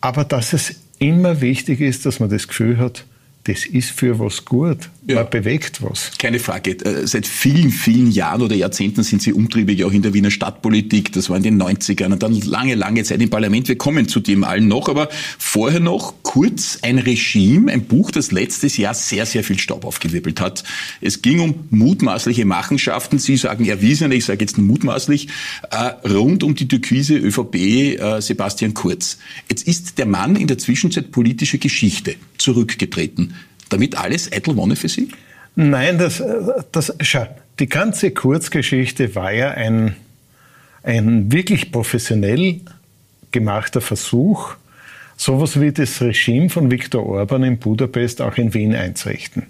Aber 0.00 0.24
dass 0.24 0.52
es 0.52 0.76
immer 0.98 1.40
wichtig 1.40 1.80
ist, 1.80 2.06
dass 2.06 2.20
man 2.20 2.30
das 2.30 2.46
Gefühl 2.48 2.78
hat, 2.78 3.04
das 3.44 3.66
ist 3.66 3.90
für 3.90 4.20
was 4.20 4.44
gut. 4.44 4.90
Ja. 5.08 5.16
Man 5.16 5.30
bewegt 5.30 5.82
was. 5.82 6.12
Keine 6.16 6.38
Frage. 6.38 6.72
Äh, 6.84 7.08
seit 7.08 7.26
vielen, 7.26 7.70
vielen 7.70 8.12
Jahren 8.12 8.40
oder 8.40 8.54
Jahrzehnten 8.54 9.02
sind 9.02 9.20
Sie 9.20 9.32
umtriebig 9.32 9.84
auch 9.84 9.90
in 9.90 10.02
der 10.02 10.14
Wiener 10.14 10.30
Stadtpolitik. 10.30 11.12
Das 11.12 11.28
war 11.28 11.36
in 11.38 11.42
den 11.42 11.60
90ern 11.60 12.12
und 12.12 12.22
dann 12.22 12.40
lange, 12.40 12.76
lange 12.76 13.02
Zeit 13.02 13.20
im 13.20 13.30
Parlament. 13.30 13.66
Wir 13.66 13.76
kommen 13.76 14.06
zu 14.06 14.20
dem 14.20 14.44
allen 14.44 14.68
noch. 14.68 14.88
Aber 14.88 15.08
vorher 15.38 15.80
noch 15.80 16.14
kurz 16.22 16.78
ein 16.82 16.98
Regime, 16.98 17.72
ein 17.72 17.86
Buch, 17.86 18.12
das 18.12 18.30
letztes 18.30 18.76
Jahr 18.76 18.94
sehr, 18.94 19.26
sehr 19.26 19.42
viel 19.42 19.58
Staub 19.58 19.84
aufgewirbelt 19.84 20.40
hat. 20.40 20.62
Es 21.00 21.20
ging 21.20 21.40
um 21.40 21.66
mutmaßliche 21.70 22.44
Machenschaften. 22.44 23.18
Sie 23.18 23.36
sagen 23.36 23.64
erwiesene, 23.64 24.14
ich 24.14 24.24
sage 24.24 24.40
jetzt 24.40 24.56
mutmaßlich, 24.56 25.28
äh, 25.72 26.08
rund 26.08 26.44
um 26.44 26.54
die 26.54 26.68
türkise 26.68 27.16
ÖVP 27.16 27.56
äh, 27.56 28.20
Sebastian 28.20 28.72
Kurz. 28.72 29.18
Jetzt 29.48 29.66
ist 29.66 29.98
der 29.98 30.06
Mann 30.06 30.36
in 30.36 30.46
der 30.46 30.58
Zwischenzeit 30.58 31.10
politische 31.10 31.58
Geschichte 31.58 32.14
zurückgetreten 32.42 33.34
damit 33.72 33.96
alles 33.96 34.30
eitel 34.30 34.56
Wonne 34.56 34.76
für 34.76 34.88
Sie? 34.88 35.08
Nein, 35.54 35.98
das, 35.98 36.22
das, 36.72 36.94
schau, 37.00 37.26
die 37.58 37.68
ganze 37.68 38.10
Kurzgeschichte 38.10 39.14
war 39.14 39.32
ja 39.32 39.50
ein, 39.50 39.96
ein 40.82 41.30
wirklich 41.32 41.70
professionell 41.70 42.60
gemachter 43.30 43.80
Versuch, 43.80 44.54
sowas 45.16 45.60
wie 45.60 45.72
das 45.72 46.00
Regime 46.00 46.48
von 46.48 46.70
Viktor 46.70 47.06
Orban 47.06 47.44
in 47.44 47.58
Budapest 47.58 48.20
auch 48.20 48.36
in 48.36 48.54
Wien 48.54 48.74
einzurichten. 48.74 49.44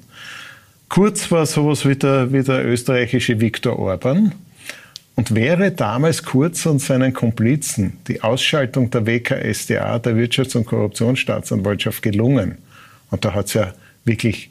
Kurz 0.88 1.30
war 1.30 1.46
sowas 1.46 1.87
wie 1.87 1.96
der, 1.96 2.32
wie 2.32 2.42
der 2.42 2.66
österreichische 2.66 3.40
Viktor 3.40 3.78
Orban. 3.78 4.32
Und 5.14 5.34
wäre 5.34 5.72
damals 5.72 6.22
Kurz 6.22 6.64
und 6.64 6.80
seinen 6.80 7.12
Komplizen 7.12 7.99
die 8.08 8.22
Ausschaltung 8.22 8.90
der 8.90 9.06
WKSDA, 9.06 9.99
der 9.99 10.16
Wirtschafts- 10.16 10.56
und 10.56 10.64
Korruptionsstaatsanwaltschaft, 10.64 12.02
gelungen, 12.02 12.56
und 13.12 13.25
da 13.25 13.35
hat 13.35 13.47
es 13.47 13.54
ja 13.54 13.73
wirklich 14.04 14.50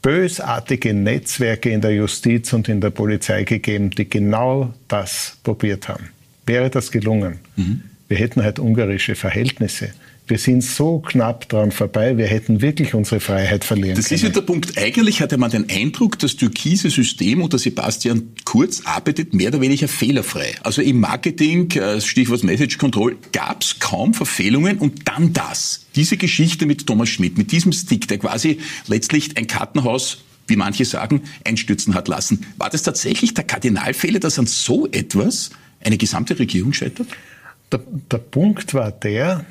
bösartige 0.00 0.94
Netzwerke 0.94 1.70
in 1.70 1.80
der 1.80 1.92
Justiz 1.92 2.52
und 2.52 2.68
in 2.68 2.80
der 2.80 2.90
Polizei 2.90 3.44
gegeben, 3.44 3.90
die 3.90 4.08
genau 4.08 4.72
das 4.88 5.36
probiert 5.42 5.88
haben. 5.88 6.08
Wäre 6.46 6.70
das 6.70 6.90
gelungen? 6.90 7.40
Mhm. 7.56 7.82
Wir 8.12 8.18
hätten 8.18 8.42
halt 8.42 8.58
ungarische 8.58 9.14
Verhältnisse. 9.14 9.94
Wir 10.26 10.36
sind 10.36 10.62
so 10.62 10.98
knapp 10.98 11.48
dran 11.48 11.72
vorbei, 11.72 12.18
wir 12.18 12.26
hätten 12.26 12.60
wirklich 12.60 12.92
unsere 12.92 13.20
Freiheit 13.20 13.64
verlieren 13.64 13.96
das 13.96 14.08
können. 14.08 14.20
Das 14.20 14.28
ist 14.28 14.34
ja 14.34 14.40
der 14.40 14.46
Punkt. 14.46 14.76
Eigentlich 14.76 15.22
hatte 15.22 15.38
man 15.38 15.50
den 15.50 15.70
Eindruck, 15.70 16.18
das 16.18 16.36
türkise 16.36 16.90
System 16.90 17.40
unter 17.40 17.56
Sebastian 17.56 18.34
Kurz 18.44 18.82
arbeitet 18.84 19.32
mehr 19.32 19.48
oder 19.48 19.62
weniger 19.62 19.88
fehlerfrei. 19.88 20.56
Also 20.62 20.82
im 20.82 21.00
Marketing, 21.00 21.70
äh, 21.70 22.02
Stichwort 22.02 22.44
Message 22.44 22.76
Control, 22.76 23.16
gab 23.32 23.62
es 23.62 23.78
kaum 23.78 24.12
Verfehlungen 24.12 24.76
und 24.76 25.08
dann 25.08 25.32
das. 25.32 25.86
Diese 25.96 26.18
Geschichte 26.18 26.66
mit 26.66 26.86
Thomas 26.86 27.08
Schmidt, 27.08 27.38
mit 27.38 27.50
diesem 27.50 27.72
Stick, 27.72 28.08
der 28.08 28.18
quasi 28.18 28.58
letztlich 28.88 29.38
ein 29.38 29.46
Kartenhaus 29.46 30.18
wie 30.48 30.56
manche 30.56 30.84
sagen, 30.84 31.22
einstürzen 31.44 31.94
hat 31.94 32.08
lassen. 32.08 32.44
War 32.58 32.68
das 32.68 32.82
tatsächlich 32.82 33.32
der 33.32 33.44
Kardinalfehler, 33.44 34.20
dass 34.20 34.38
an 34.38 34.46
so 34.46 34.86
etwas 34.88 35.48
eine 35.82 35.96
gesamte 35.96 36.38
Regierung 36.38 36.74
scheitert? 36.74 37.06
Der, 37.72 37.80
der 38.10 38.18
Punkt 38.18 38.74
war 38.74 38.92
der, 38.92 39.44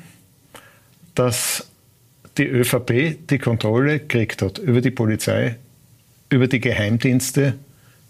dass 1.14 1.66
die 2.38 2.46
ÖVP 2.46 3.26
die 3.28 3.38
Kontrolle 3.38 4.00
gekriegt 4.00 4.42
hat 4.42 4.58
über 4.58 4.80
die 4.80 4.90
Polizei, 4.90 5.56
über 6.30 6.46
die 6.46 6.60
Geheimdienste, 6.60 7.54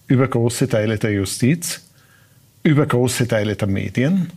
über 0.07 0.29
große 0.29 0.69
Teile 0.69 0.99
der 0.99 1.13
Justiz, 1.13 1.83
über 2.63 2.87
große 2.87 3.27
Teile 3.27 3.57
der 3.57 3.69
Medien, 3.69 4.31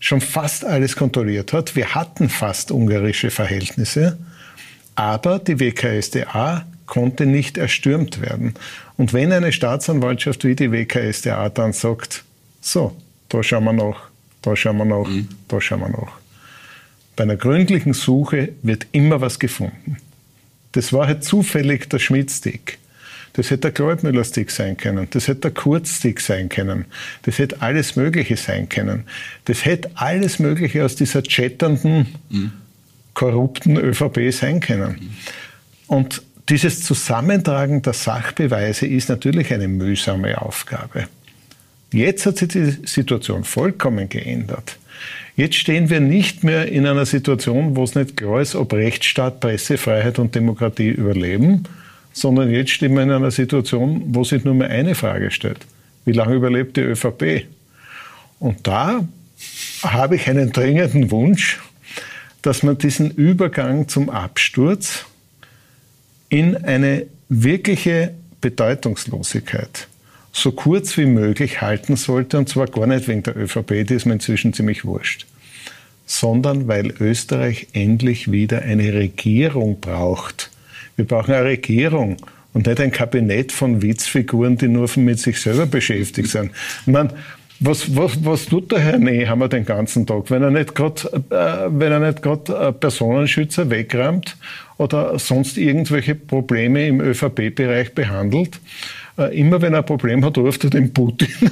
schon 0.00 0.20
fast 0.20 0.64
alles 0.64 0.96
kontrolliert 0.96 1.52
hat. 1.52 1.76
Wir 1.76 1.94
hatten 1.94 2.28
fast 2.28 2.70
ungarische 2.70 3.30
Verhältnisse, 3.30 4.18
aber 4.94 5.38
die 5.38 5.58
WKSDA 5.58 6.66
konnte 6.86 7.24
nicht 7.24 7.56
erstürmt 7.56 8.20
werden. 8.20 8.54
Und 8.98 9.12
wenn 9.12 9.32
eine 9.32 9.52
Staatsanwaltschaft 9.52 10.44
wie 10.44 10.54
die 10.54 10.70
WKSDA 10.70 11.48
dann 11.48 11.72
sagt, 11.72 12.24
so, 12.60 12.94
da 13.30 13.42
schauen 13.42 13.64
wir 13.64 13.72
noch, 13.72 14.13
da 14.44 14.54
schauen 14.56 14.76
wir 14.76 14.84
noch, 14.84 15.08
mhm. 15.08 15.28
da 15.48 15.60
schauen 15.60 15.80
wir 15.80 15.88
noch, 15.88 16.12
bei 17.16 17.24
einer 17.24 17.36
gründlichen 17.36 17.94
Suche 17.94 18.50
wird 18.62 18.86
immer 18.92 19.20
was 19.20 19.38
gefunden. 19.38 19.96
Das 20.72 20.92
war 20.92 21.06
halt 21.06 21.24
zufällig 21.24 21.88
der 21.88 21.98
Schmidt-Stick. 21.98 22.78
Das 23.34 23.50
hätte 23.50 23.62
der 23.62 23.72
Gläubmüller-Stick 23.72 24.50
sein 24.50 24.76
können. 24.76 25.08
Das 25.10 25.26
hätte 25.28 25.42
der 25.42 25.50
Kurz-Stick 25.52 26.20
sein 26.20 26.48
können. 26.48 26.84
Das 27.22 27.38
hätte 27.38 27.62
alles 27.62 27.96
Mögliche 27.96 28.36
sein 28.36 28.68
können. 28.68 29.04
Das 29.46 29.64
hätte 29.64 29.90
alles 29.94 30.38
Mögliche 30.38 30.84
aus 30.84 30.94
dieser 30.94 31.22
chatternden, 31.22 32.14
mhm. 32.28 32.52
korrupten 33.14 33.76
ÖVP 33.76 34.32
sein 34.32 34.60
können. 34.60 34.90
Mhm. 35.00 35.10
Und 35.86 36.22
dieses 36.48 36.82
Zusammentragen 36.82 37.82
der 37.82 37.94
Sachbeweise 37.94 38.86
ist 38.86 39.08
natürlich 39.08 39.52
eine 39.52 39.68
mühsame 39.68 40.40
Aufgabe. 40.40 41.08
Jetzt 41.94 42.26
hat 42.26 42.38
sich 42.38 42.48
die 42.48 42.76
Situation 42.86 43.44
vollkommen 43.44 44.08
geändert. 44.08 44.78
Jetzt 45.36 45.54
stehen 45.54 45.90
wir 45.90 46.00
nicht 46.00 46.42
mehr 46.42 46.66
in 46.66 46.88
einer 46.88 47.06
Situation, 47.06 47.76
wo 47.76 47.84
es 47.84 47.94
nicht 47.94 48.16
klar 48.16 48.40
ist, 48.40 48.56
ob 48.56 48.72
Rechtsstaat, 48.72 49.38
Pressefreiheit 49.38 50.18
und 50.18 50.34
Demokratie 50.34 50.88
überleben, 50.88 51.62
sondern 52.12 52.50
jetzt 52.50 52.72
stehen 52.72 52.94
wir 52.94 53.02
in 53.04 53.12
einer 53.12 53.30
Situation, 53.30 54.02
wo 54.08 54.24
sich 54.24 54.42
nur 54.42 54.54
mehr 54.54 54.70
eine 54.70 54.96
Frage 54.96 55.30
stellt. 55.30 55.60
Wie 56.04 56.10
lange 56.10 56.34
überlebt 56.34 56.76
die 56.76 56.80
ÖVP? 56.80 57.46
Und 58.40 58.66
da 58.66 59.06
habe 59.84 60.16
ich 60.16 60.28
einen 60.28 60.50
dringenden 60.50 61.12
Wunsch, 61.12 61.60
dass 62.42 62.64
man 62.64 62.76
diesen 62.76 63.12
Übergang 63.12 63.86
zum 63.86 64.10
Absturz 64.10 65.04
in 66.28 66.56
eine 66.56 67.06
wirkliche 67.28 68.14
Bedeutungslosigkeit 68.40 69.86
so 70.34 70.50
kurz 70.50 70.98
wie 70.98 71.06
möglich 71.06 71.62
halten 71.62 71.96
sollte, 71.96 72.36
und 72.36 72.48
zwar 72.48 72.66
gar 72.66 72.86
nicht 72.86 73.08
wegen 73.08 73.22
der 73.22 73.36
ÖVP, 73.36 73.86
die 73.86 73.94
ist 73.94 74.04
mir 74.04 74.14
inzwischen 74.14 74.52
ziemlich 74.52 74.84
wurscht, 74.84 75.26
sondern 76.06 76.66
weil 76.66 76.92
Österreich 77.00 77.68
endlich 77.72 78.30
wieder 78.30 78.62
eine 78.62 78.92
Regierung 78.92 79.80
braucht. 79.80 80.50
Wir 80.96 81.06
brauchen 81.06 81.32
eine 81.32 81.44
Regierung 81.44 82.16
und 82.52 82.66
nicht 82.66 82.80
ein 82.80 82.90
Kabinett 82.90 83.52
von 83.52 83.80
Witzfiguren, 83.80 84.58
die 84.58 84.68
nur 84.68 84.90
mit 84.96 85.20
sich 85.20 85.40
selber 85.40 85.66
beschäftigt 85.66 86.28
sind. 86.28 86.50
Meine, 86.84 87.10
was, 87.60 87.94
was, 87.94 88.24
was 88.24 88.46
tut 88.46 88.72
der 88.72 88.80
Herr 88.80 88.98
Nehammer 88.98 89.48
den 89.48 89.64
ganzen 89.64 90.04
Tag, 90.04 90.30
wenn 90.30 90.42
er 90.42 90.50
nicht 90.50 90.74
gerade 90.74 91.22
äh, 91.30 92.68
äh, 92.68 92.72
Personenschützer 92.72 93.70
wegräumt 93.70 94.36
oder 94.78 95.16
sonst 95.20 95.56
irgendwelche 95.56 96.16
Probleme 96.16 96.88
im 96.88 97.00
ÖVP-Bereich 97.00 97.94
behandelt? 97.94 98.58
Äh, 99.16 99.38
immer 99.38 99.62
wenn 99.62 99.72
er 99.74 99.80
ein 99.80 99.86
Problem 99.86 100.24
hat, 100.24 100.36
ruft 100.38 100.64
er 100.64 100.70
den 100.70 100.92
Putin 100.92 101.28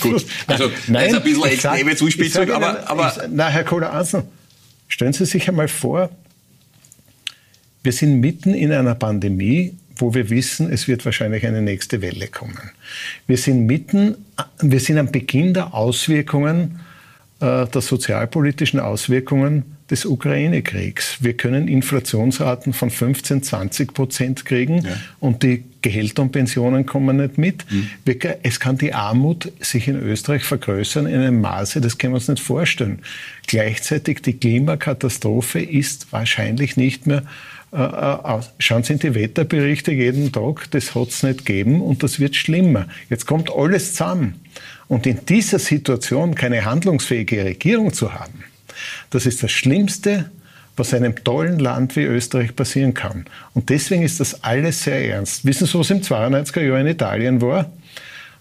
Gut, 0.00 0.26
also 0.46 0.70
nein, 0.86 1.08
ist 1.08 1.16
ein 1.16 1.22
bisschen 1.22 1.44
extreme 1.44 1.96
Zuspitzung, 1.96 2.50
aber... 2.50 2.88
aber 2.88 3.14
ich, 3.16 3.28
na, 3.32 3.48
Herr 3.48 3.64
Kohler-Ansen, 3.64 4.22
stellen 4.86 5.12
Sie 5.12 5.24
sich 5.24 5.48
einmal 5.48 5.66
vor, 5.66 6.10
wir 7.82 7.92
sind 7.92 8.20
mitten 8.20 8.54
in 8.54 8.70
einer 8.70 8.94
Pandemie, 8.94 9.74
wo 9.96 10.14
wir 10.14 10.30
wissen, 10.30 10.70
es 10.70 10.86
wird 10.86 11.04
wahrscheinlich 11.04 11.46
eine 11.46 11.62
nächste 11.62 12.00
Welle 12.00 12.28
kommen. 12.28 12.70
Wir 13.26 13.36
sind 13.36 13.66
mitten, 13.66 14.16
wir 14.60 14.80
sind 14.80 14.98
am 14.98 15.10
Beginn 15.10 15.54
der 15.54 15.74
Auswirkungen, 15.74 16.80
äh, 17.40 17.66
der 17.66 17.80
sozialpolitischen 17.80 18.78
Auswirkungen 18.78 19.76
des 19.90 20.04
Ukraine-Kriegs. 20.04 21.18
Wir 21.20 21.34
können 21.36 21.66
Inflationsraten 21.66 22.72
von 22.72 22.90
15, 22.90 23.42
20 23.42 23.94
Prozent 23.94 24.44
kriegen 24.44 24.84
ja. 24.84 24.96
und 25.20 25.42
die 25.42 25.64
Gehälter 25.82 26.22
und 26.22 26.32
Pensionen 26.32 26.86
kommen 26.86 27.18
nicht 27.18 27.38
mit. 27.38 27.64
Mhm. 27.70 27.90
Es 28.42 28.60
kann 28.60 28.78
die 28.78 28.94
Armut 28.94 29.52
sich 29.60 29.88
in 29.88 29.96
Österreich 29.96 30.42
vergrößern 30.42 31.06
in 31.06 31.20
einem 31.20 31.40
Maße, 31.40 31.80
das 31.80 31.98
können 31.98 32.14
wir 32.14 32.16
uns 32.16 32.28
nicht 32.28 32.42
vorstellen. 32.42 33.00
Gleichzeitig 33.46 34.22
die 34.22 34.34
Klimakatastrophe 34.34 35.60
ist 35.60 36.12
wahrscheinlich 36.12 36.76
nicht 36.76 37.06
mehr 37.06 37.22
äh, 37.72 37.82
äh 37.82 38.40
Schauen 38.58 38.82
Sie 38.82 38.94
in 38.94 38.98
die 38.98 39.14
Wetterberichte 39.14 39.92
jeden 39.92 40.32
Tag, 40.32 40.70
das 40.70 40.94
hat 40.94 41.08
es 41.08 41.22
nicht 41.22 41.44
gegeben 41.44 41.80
und 41.80 42.02
das 42.02 42.18
wird 42.18 42.34
schlimmer. 42.34 42.86
Jetzt 43.10 43.26
kommt 43.26 43.50
alles 43.54 43.92
zusammen. 43.92 44.40
Und 44.88 45.06
in 45.06 45.26
dieser 45.26 45.58
Situation 45.58 46.34
keine 46.34 46.64
handlungsfähige 46.64 47.44
Regierung 47.44 47.92
zu 47.92 48.14
haben, 48.14 48.44
das 49.10 49.26
ist 49.26 49.42
das 49.42 49.52
Schlimmste, 49.52 50.30
was 50.78 50.94
einem 50.94 51.14
tollen 51.24 51.58
Land 51.58 51.96
wie 51.96 52.04
Österreich 52.04 52.54
passieren 52.54 52.94
kann. 52.94 53.26
Und 53.54 53.68
deswegen 53.70 54.02
ist 54.02 54.20
das 54.20 54.42
alles 54.44 54.82
sehr 54.82 55.08
ernst. 55.08 55.44
Wissen 55.44 55.66
Sie, 55.66 55.78
was 55.78 55.90
im 55.90 56.00
92er 56.00 56.60
Jahr 56.60 56.80
in 56.80 56.86
Italien 56.86 57.40
war? 57.40 57.70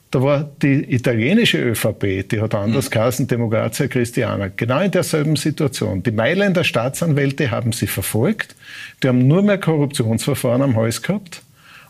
Da 0.10 0.22
war 0.22 0.50
die 0.62 0.94
italienische 0.94 1.58
ÖVP, 1.58 2.29
die 2.29 2.39
hat 2.39 2.56
anders 2.56 2.86
mhm. 2.86 2.91
geheißen, 2.91 3.27
Demokratia 3.27 3.88
Christiana, 3.88 4.50
genau 4.56 4.79
in 4.79 4.91
derselben 4.91 5.36
Situation. 5.36 6.01
Die 6.01 6.12
Mailänder 6.12 6.63
Staatsanwälte 6.63 7.51
haben 7.51 7.74
sie 7.74 7.88
verfolgt, 7.88 8.56
die 9.03 9.10
haben 9.10 9.27
nur 9.27 9.44
mehr 9.44 9.58
Korruptionsverfahren 9.58 10.62
am 10.62 10.77
Hals 10.77 11.01
gehabt 11.01 11.41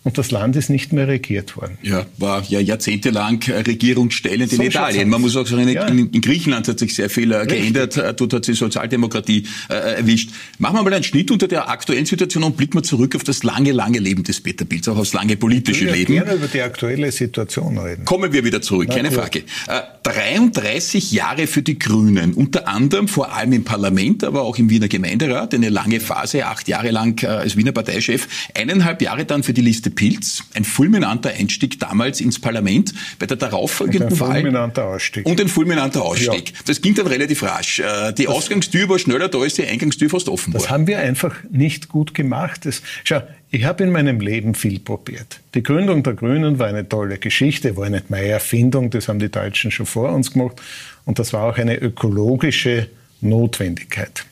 und 0.07 0.17
das 0.17 0.31
Land 0.31 0.55
ist 0.55 0.69
nicht 0.69 0.93
mehr 0.93 1.09
regiert 1.09 1.57
worden. 1.57 1.77
Ja, 1.83 2.05
war 2.17 2.41
ja 2.47 2.61
jahrzehntelang 2.61 3.43
regierungsstellend 3.43 4.53
in 4.53 4.57
so 4.57 4.63
Italien. 4.63 5.09
Man 5.09 5.19
muss 5.19 5.35
auch 5.35 5.45
sagen, 5.45 5.67
ja. 5.67 5.85
in, 5.85 6.09
in, 6.11 6.21
Griechenland 6.21 6.65
hat 6.69 6.79
sich 6.79 6.95
sehr 6.95 7.09
viel 7.09 7.33
äh, 7.33 7.45
geändert. 7.45 7.97
Äh, 7.97 8.13
dort 8.13 8.31
hat 8.31 8.45
sich 8.45 8.57
Sozialdemokratie 8.57 9.45
äh, 9.69 9.73
erwischt. 9.73 10.29
Machen 10.59 10.77
wir 10.77 10.83
mal 10.83 10.93
einen 10.93 11.03
Schnitt 11.03 11.29
unter 11.29 11.49
der 11.49 11.69
aktuellen 11.69 12.05
Situation 12.05 12.43
und 12.45 12.55
blicken 12.55 12.75
wir 12.75 12.83
zurück 12.83 13.17
auf 13.17 13.25
das 13.25 13.43
lange, 13.43 13.73
lange 13.73 13.99
Leben 13.99 14.23
des 14.23 14.39
Peter 14.39 14.63
Pilz, 14.63 14.87
auch 14.87 14.97
aufs 14.97 15.11
lange 15.11 15.35
politische 15.35 15.87
ich 15.87 15.91
Leben. 15.91 16.13
gerne 16.13 16.35
über 16.35 16.47
die 16.47 16.61
aktuelle 16.61 17.11
Situation 17.11 17.77
reden. 17.77 18.05
Kommen 18.05 18.31
wir 18.31 18.45
wieder 18.45 18.61
zurück, 18.61 18.85
Na, 18.87 18.95
keine 18.95 19.09
gut. 19.09 19.17
Frage. 19.17 19.39
Äh, 19.67 19.81
33 20.03 21.11
Jahre 21.11 21.47
für 21.47 21.63
die 21.63 21.77
Grünen, 21.77 22.33
unter 22.33 22.69
anderem 22.69 23.09
vor 23.09 23.33
allem 23.33 23.51
im 23.51 23.65
Parlament, 23.65 24.23
aber 24.23 24.43
auch 24.43 24.57
im 24.57 24.69
Wiener 24.69 24.87
Gemeinderat, 24.87 25.53
eine 25.53 25.67
lange 25.67 25.99
Phase, 25.99 26.45
acht 26.45 26.69
Jahre 26.69 26.91
lang 26.91 27.21
äh, 27.23 27.27
als 27.27 27.57
Wiener 27.57 27.73
Parteichef, 27.73 28.29
eineinhalb 28.55 29.01
Jahre 29.01 29.25
dann 29.25 29.43
für 29.43 29.53
die 29.53 29.59
Liste 29.61 29.91
Pilz, 29.97 30.43
ein 30.53 30.63
fulminanter 30.63 31.31
Einstieg 31.31 31.79
damals 31.79 32.21
ins 32.21 32.39
Parlament 32.39 32.93
bei 33.17 33.25
der 33.25 33.35
darauffolgenden 33.35 34.17
Wahl. 34.19 34.27
Und 34.29 34.35
ein 34.35 34.41
fulminanter 34.41 34.85
Ausstieg. 34.85 35.25
Und 35.25 35.41
ein 35.41 35.47
fulminanter 35.49 36.03
Ausstieg. 36.03 36.49
Ja. 36.49 36.55
Das 36.67 36.81
ging 36.81 36.93
dann 36.93 37.07
relativ 37.07 37.41
rasch. 37.43 37.79
Äh, 37.79 38.13
die 38.13 38.25
das 38.25 38.33
Ausgangstür 38.33 38.87
war 38.87 38.99
schneller 38.99 39.27
da, 39.27 39.39
als 39.39 39.55
die 39.55 39.65
Eingangstür 39.65 40.09
fast 40.09 40.29
offen 40.29 40.53
war. 40.53 40.61
Das 40.61 40.69
haben 40.69 40.85
wir 40.85 40.99
einfach 40.99 41.35
nicht 41.49 41.89
gut 41.89 42.13
gemacht. 42.13 42.65
Das, 42.65 42.83
schau, 43.03 43.23
ich 43.49 43.65
habe 43.65 43.83
in 43.83 43.91
meinem 43.91 44.21
Leben 44.21 44.53
viel 44.53 44.79
probiert. 44.79 45.39
Die 45.55 45.63
Gründung 45.63 46.03
der 46.03 46.13
Grünen 46.13 46.59
war 46.59 46.67
eine 46.67 46.87
tolle 46.87 47.17
Geschichte, 47.17 47.75
war 47.75 47.89
nicht 47.89 48.11
meine 48.11 48.27
Erfindung, 48.27 48.91
das 48.91 49.07
haben 49.07 49.19
die 49.19 49.29
Deutschen 49.29 49.71
schon 49.71 49.87
vor 49.87 50.11
uns 50.11 50.31
gemacht. 50.31 50.61
Und 51.05 51.17
das 51.17 51.33
war 51.33 51.43
auch 51.43 51.57
eine 51.57 51.75
ökologische 51.75 52.87
Notwendigkeit. 53.21 54.25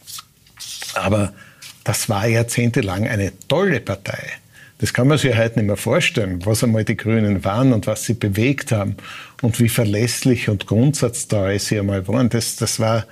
Aber 0.93 1.33
das 1.83 2.07
war 2.07 2.27
jahrzehntelang 2.27 3.07
eine 3.07 3.31
tolle 3.47 3.79
Partei. 3.79 4.21
Das 4.79 4.93
kann 4.93 5.07
man 5.07 5.17
sich 5.17 5.37
heute 5.37 5.59
nicht 5.59 5.67
mehr 5.67 5.77
vorstellen, 5.77 6.45
was 6.45 6.63
einmal 6.63 6.83
die 6.83 6.97
Grünen 6.97 7.45
waren 7.45 7.71
und 7.71 7.87
was 7.87 8.03
sie 8.03 8.13
bewegt 8.13 8.73
haben 8.73 8.97
und 9.41 9.59
wie 9.59 9.69
verlässlich 9.69 10.49
und 10.49 10.67
grundsatztreu 10.67 11.57
sie 11.59 11.79
einmal 11.79 12.07
waren. 12.07 12.29
Das, 12.29 12.57
das, 12.57 12.79
war, 12.79 13.05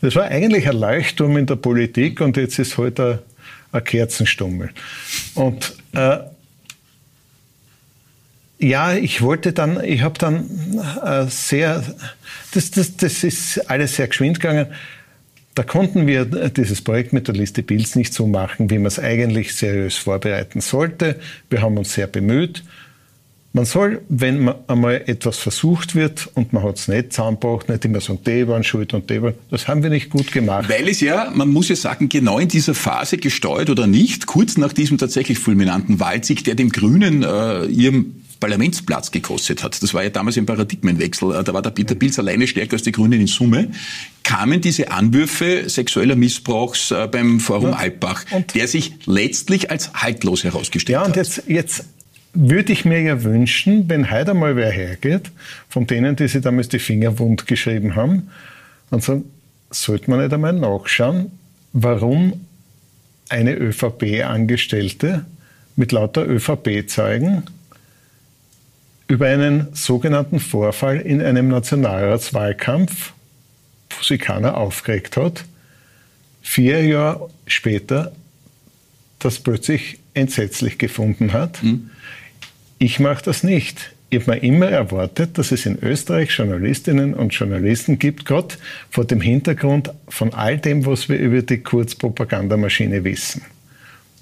das 0.00 0.14
war 0.14 0.24
eigentlich 0.24 0.68
ein 0.68 0.76
Leuchtturm 0.76 1.36
in 1.36 1.46
der 1.46 1.56
Politik 1.56 2.20
und 2.20 2.36
jetzt 2.36 2.58
ist 2.60 2.78
heute 2.78 3.02
halt 3.02 3.22
ein, 3.72 3.84
Kerzenstummel. 3.84 4.70
Und 5.34 5.74
äh, 5.92 6.18
ja, 8.60 8.94
ich 8.94 9.22
wollte 9.22 9.52
dann, 9.52 9.82
ich 9.82 10.02
habe 10.02 10.18
dann 10.18 10.48
äh, 11.02 11.26
sehr, 11.28 11.82
das, 12.52 12.70
das, 12.70 12.96
das 12.96 13.24
ist 13.24 13.70
alles 13.70 13.96
sehr 13.96 14.06
geschwind 14.06 14.38
gegangen. 14.38 14.66
Da 15.54 15.64
konnten 15.64 16.06
wir 16.06 16.24
dieses 16.24 16.80
Projekt 16.80 17.12
mit 17.12 17.26
der 17.26 17.34
Liste 17.34 17.62
Bills 17.62 17.96
nicht 17.96 18.14
so 18.14 18.26
machen, 18.26 18.70
wie 18.70 18.78
man 18.78 18.86
es 18.86 18.98
eigentlich 18.98 19.54
seriös 19.54 19.96
vorbereiten 19.96 20.60
sollte. 20.60 21.16
Wir 21.48 21.60
haben 21.60 21.76
uns 21.76 21.92
sehr 21.92 22.06
bemüht. 22.06 22.62
Man 23.52 23.64
soll, 23.64 24.00
wenn 24.08 24.44
man 24.44 24.54
einmal 24.68 25.02
etwas 25.06 25.38
versucht 25.38 25.96
wird 25.96 26.28
und 26.34 26.52
man 26.52 26.62
hat 26.62 26.76
es 26.78 26.86
nicht 26.86 27.12
zusammengebracht, 27.12 27.68
nicht 27.68 27.84
immer 27.84 28.00
sagen, 28.00 28.20
die 28.24 28.46
waren 28.46 28.62
schuld 28.62 28.94
und 28.94 29.10
die 29.10 29.20
das 29.50 29.66
haben 29.66 29.82
wir 29.82 29.90
nicht 29.90 30.08
gut 30.08 30.30
gemacht. 30.30 30.68
Weil 30.68 30.88
es 30.88 31.00
ja, 31.00 31.32
man 31.34 31.48
muss 31.48 31.68
ja 31.68 31.74
sagen, 31.74 32.08
genau 32.08 32.38
in 32.38 32.46
dieser 32.46 32.74
Phase 32.74 33.16
gesteuert 33.16 33.68
oder 33.68 33.88
nicht, 33.88 34.26
kurz 34.26 34.56
nach 34.56 34.72
diesem 34.72 34.98
tatsächlich 34.98 35.40
fulminanten 35.40 35.98
Wahlsieg, 35.98 36.44
der 36.44 36.54
dem 36.54 36.68
Grünen 36.68 37.24
äh, 37.24 37.64
ihrem 37.64 38.19
Parlamentsplatz 38.40 39.10
gekostet 39.10 39.62
hat. 39.62 39.82
Das 39.82 39.94
war 39.94 40.02
ja 40.02 40.08
damals 40.10 40.36
ein 40.38 40.46
Paradigmenwechsel. 40.46 41.34
Äh, 41.34 41.44
da 41.44 41.52
war 41.52 41.62
der 41.62 41.70
Peter 41.70 41.94
Pilz 41.94 42.18
alleine 42.18 42.46
stärker 42.46 42.72
als 42.72 42.82
die 42.82 42.92
Grünen 42.92 43.20
in 43.20 43.26
Summe. 43.26 43.68
Kamen 44.24 44.60
diese 44.60 44.90
Anwürfe 44.90 45.68
sexueller 45.68 46.16
Missbrauchs 46.16 46.90
äh, 46.90 47.06
beim 47.06 47.38
Forum 47.38 47.70
ja. 47.70 47.76
Alpbach, 47.76 48.24
und 48.32 48.54
der 48.54 48.66
sich 48.66 48.94
letztlich 49.06 49.70
als 49.70 49.92
haltlos 49.92 50.42
herausgestellt 50.42 50.98
hat. 50.98 51.04
Ja, 51.04 51.08
und 51.08 51.16
jetzt, 51.16 51.42
jetzt 51.46 51.84
würde 52.32 52.72
ich 52.72 52.84
mir 52.84 53.00
ja 53.00 53.22
wünschen, 53.22 53.88
wenn 53.88 54.10
heute 54.10 54.34
mal 54.34 54.56
wer 54.56 54.70
hergeht, 54.70 55.30
von 55.68 55.86
denen, 55.86 56.16
die 56.16 56.28
sich 56.28 56.42
damals 56.42 56.68
die 56.68 56.78
Finger 56.78 57.18
wund 57.18 57.46
geschrieben 57.46 57.94
haben, 57.96 58.30
und 58.90 59.04
sagen, 59.04 59.24
sollte 59.70 60.10
man 60.10 60.20
nicht 60.20 60.32
einmal 60.32 60.52
nachschauen, 60.52 61.30
warum 61.72 62.46
eine 63.28 63.54
ÖVP-Angestellte 63.54 65.24
mit 65.76 65.92
lauter 65.92 66.26
ÖVP-Zeugen 66.26 67.44
über 69.10 69.26
einen 69.26 69.66
sogenannten 69.72 70.38
Vorfall 70.38 71.00
in 71.00 71.20
einem 71.20 71.48
Nationalratswahlkampf, 71.48 73.12
wo 73.90 74.04
sich 74.04 74.20
keiner 74.20 74.56
aufgeregt 74.56 75.16
hat, 75.16 75.44
vier 76.42 76.84
Jahre 76.84 77.28
später 77.44 78.12
das 79.18 79.40
plötzlich 79.40 79.98
entsetzlich 80.14 80.78
gefunden 80.78 81.32
hat. 81.32 81.60
Mhm. 81.60 81.90
Ich 82.78 83.00
mache 83.00 83.24
das 83.24 83.42
nicht. 83.42 83.90
Ich 84.10 84.20
habe 84.20 84.36
mir 84.36 84.42
immer 84.44 84.66
erwartet, 84.66 85.38
dass 85.38 85.50
es 85.50 85.66
in 85.66 85.76
Österreich 85.82 86.30
Journalistinnen 86.30 87.12
und 87.12 87.34
Journalisten 87.34 87.98
gibt, 87.98 88.24
gerade 88.24 88.54
vor 88.90 89.04
dem 89.04 89.20
Hintergrund 89.20 89.90
von 90.08 90.34
all 90.34 90.56
dem, 90.56 90.86
was 90.86 91.08
wir 91.08 91.18
über 91.18 91.42
die 91.42 91.58
Kurzpropagandamaschine 91.58 93.02
wissen, 93.02 93.42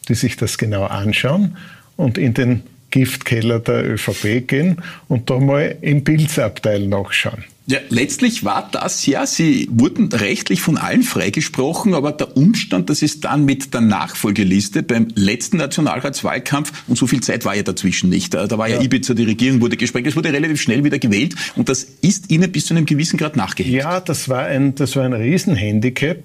die 0.09 0.15
sich 0.15 0.39
das 0.39 0.57
genau 0.57 0.85
anschauen 0.85 1.59
und 1.97 2.17
in 2.17 2.33
den 2.33 2.63
Giftkeller 2.99 3.61
der 3.61 3.89
ÖVP 3.89 4.49
gehen 4.49 4.83
und 5.07 5.31
da 5.31 5.39
mal 5.39 5.77
im 5.83 6.03
Pilzabteil 6.03 6.89
nachschauen. 6.89 7.45
Ja, 7.71 7.79
letztlich 7.91 8.45
war 8.45 8.67
das 8.73 9.05
ja, 9.05 9.25
sie 9.27 9.69
wurden 9.71 10.09
rechtlich 10.11 10.63
von 10.63 10.79
allen 10.79 11.03
freigesprochen, 11.03 11.93
aber 11.93 12.13
der 12.13 12.35
Umstand, 12.35 12.89
dass 12.89 13.03
es 13.03 13.21
dann 13.21 13.45
mit 13.45 13.75
der 13.75 13.83
Nachfolgeliste 13.83 14.83
beim 14.83 15.09
letzten 15.15 15.59
Nationalratswahlkampf, 15.59 16.73
und 16.89 16.97
so 16.97 17.07
viel 17.07 17.21
Zeit 17.21 17.45
war 17.45 17.55
ja 17.55 17.63
dazwischen 17.63 18.09
nicht, 18.09 18.33
da 18.33 18.51
war 18.57 18.69
ja, 18.69 18.77
ja 18.77 18.83
Ibiza, 18.83 19.13
die 19.13 19.25
Regierung 19.25 19.61
wurde 19.61 19.77
gesprengt, 19.77 20.07
es 20.07 20.17
wurde 20.17 20.33
relativ 20.33 20.61
schnell 20.61 20.83
wieder 20.83 20.99
gewählt 20.99 21.35
und 21.57 21.69
das 21.69 21.87
ist 22.01 22.33
ihnen 22.33 22.51
bis 22.51 22.67
zu 22.67 22.75
einem 22.75 22.87
gewissen 22.87 23.19
Grad 23.19 23.37
nachgehängt. 23.37 23.77
Ja, 23.77 24.01
das 24.01 24.31
war 24.31 24.47
ein, 24.47 24.75
das 24.75 24.97
war 24.97 25.05
ein 25.05 25.13
Riesenhandicap 25.13 26.23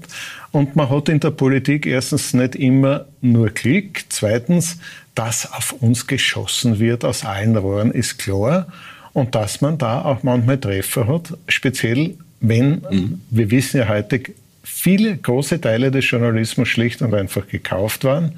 und 0.54 0.78
man 0.78 0.90
hat 0.90 1.10
in 1.10 1.20
der 1.20 1.32
Politik 1.32 1.86
erstens 1.86 2.34
nicht 2.34 2.56
immer 2.56 3.08
nur 3.20 3.50
Klick, 3.50 4.06
zweitens, 4.08 4.78
dass 5.16 5.52
auf 5.52 5.74
uns 5.74 6.08
geschossen 6.08 6.80
wird 6.80 7.06
aus 7.06 7.26
allen 7.26 7.56
Rohren, 7.56 7.92
ist 7.92 8.20
klar. 8.20 8.68
Und 9.14 9.36
dass 9.36 9.62
man 9.62 9.78
da 9.78 10.02
auch 10.02 10.24
manchmal 10.24 10.60
Treffer 10.60 11.08
hat, 11.08 11.38
speziell 11.48 12.16
wenn, 12.40 12.82
mhm. 12.90 13.22
wir 13.30 13.52
wissen 13.52 13.78
ja 13.78 13.88
heute, 13.88 14.22
viele 14.64 15.16
große 15.16 15.62
Teile 15.62 15.92
des 15.92 16.10
Journalismus 16.10 16.68
schlicht 16.68 17.02
und 17.02 17.14
einfach 17.14 17.48
gekauft 17.48 18.04
waren. 18.04 18.34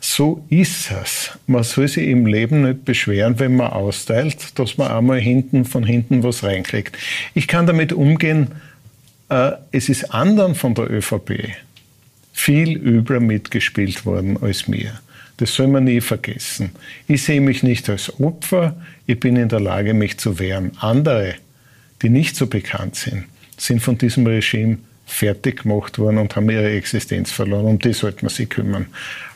So 0.00 0.44
ist 0.48 0.90
es. 0.90 1.30
Man 1.46 1.62
soll 1.62 1.86
sich 1.88 2.08
im 2.08 2.26
Leben 2.26 2.62
nicht 2.62 2.84
beschweren, 2.84 3.38
wenn 3.38 3.56
man 3.56 3.68
austeilt, 3.68 4.58
dass 4.58 4.76
man 4.76 4.90
einmal 4.90 5.20
hinten 5.20 5.64
von 5.64 5.84
hinten 5.84 6.24
was 6.24 6.42
reinkriegt. 6.42 6.98
Ich 7.34 7.46
kann 7.46 7.66
damit 7.66 7.92
umgehen, 7.92 8.48
äh, 9.28 9.52
es 9.70 9.88
ist 9.88 10.12
anderen 10.12 10.54
von 10.54 10.74
der 10.74 10.90
ÖVP 10.90 11.54
viel 12.32 12.76
übler 12.76 13.20
mitgespielt 13.20 14.04
worden 14.04 14.36
als 14.42 14.66
mir. 14.66 15.00
Das 15.38 15.54
soll 15.54 15.66
man 15.66 15.84
nie 15.84 16.00
vergessen. 16.00 16.70
Ich 17.08 17.24
sehe 17.24 17.40
mich 17.40 17.62
nicht 17.62 17.88
als 17.88 18.20
Opfer, 18.20 18.76
ich 19.06 19.18
bin 19.18 19.36
in 19.36 19.48
der 19.48 19.60
Lage, 19.60 19.94
mich 19.94 20.18
zu 20.18 20.38
wehren. 20.38 20.72
Andere, 20.78 21.34
die 22.02 22.08
nicht 22.08 22.36
so 22.36 22.46
bekannt 22.46 22.96
sind, 22.96 23.24
sind 23.56 23.80
von 23.80 23.98
diesem 23.98 24.26
Regime 24.26 24.78
fertig 25.06 25.62
gemacht 25.62 25.98
worden 25.98 26.18
und 26.18 26.34
haben 26.36 26.48
ihre 26.50 26.70
Existenz 26.70 27.30
verloren. 27.30 27.66
Um 27.66 27.78
die 27.78 27.92
sollte 27.92 28.24
man 28.24 28.30
sich 28.30 28.48
kümmern. 28.48 28.86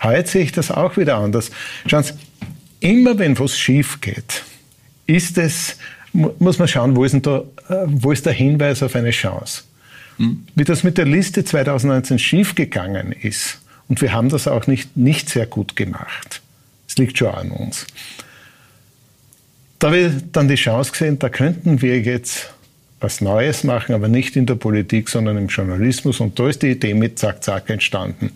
Heute 0.02 0.28
sehe 0.28 0.42
ich 0.42 0.52
das 0.52 0.70
auch 0.70 0.96
wieder 0.96 1.16
anders. 1.16 1.50
Schauen 1.86 2.02
Sie, 2.02 2.14
immer 2.80 3.18
wenn 3.18 3.38
was 3.38 3.58
schief 3.58 4.00
geht, 4.00 4.44
ist 5.06 5.38
es, 5.38 5.76
muss 6.12 6.58
man 6.58 6.68
schauen, 6.68 6.96
wo 6.96 7.04
ist, 7.04 7.14
da, 7.26 7.44
äh, 7.68 7.84
wo 7.86 8.12
ist 8.12 8.26
der 8.26 8.32
Hinweis 8.32 8.82
auf 8.82 8.96
eine 8.96 9.10
Chance. 9.10 9.64
Hm. 10.16 10.46
Wie 10.54 10.64
das 10.64 10.82
mit 10.82 10.98
der 10.98 11.04
Liste 11.04 11.44
2019 11.44 12.18
schiefgegangen 12.18 13.12
ist, 13.12 13.60
und 13.88 14.00
wir 14.00 14.12
haben 14.12 14.28
das 14.28 14.48
auch 14.48 14.66
nicht, 14.66 14.96
nicht 14.96 15.28
sehr 15.28 15.46
gut 15.46 15.76
gemacht. 15.76 16.42
Es 16.88 16.96
liegt 16.96 17.18
schon 17.18 17.34
an 17.34 17.50
uns. 17.50 17.86
Da 19.78 19.88
habe 19.88 19.98
ich 19.98 20.12
dann 20.32 20.48
die 20.48 20.54
Chance 20.54 20.92
gesehen, 20.92 21.18
da 21.18 21.28
könnten 21.28 21.82
wir 21.82 22.00
jetzt 22.00 22.52
was 23.00 23.20
Neues 23.20 23.62
machen, 23.62 23.94
aber 23.94 24.08
nicht 24.08 24.36
in 24.36 24.46
der 24.46 24.54
Politik, 24.54 25.08
sondern 25.08 25.36
im 25.36 25.48
Journalismus. 25.48 26.20
Und 26.20 26.38
da 26.38 26.48
ist 26.48 26.62
die 26.62 26.70
Idee 26.70 26.94
mit 26.94 27.18
Zack 27.18 27.44
Zack 27.44 27.68
entstanden. 27.68 28.32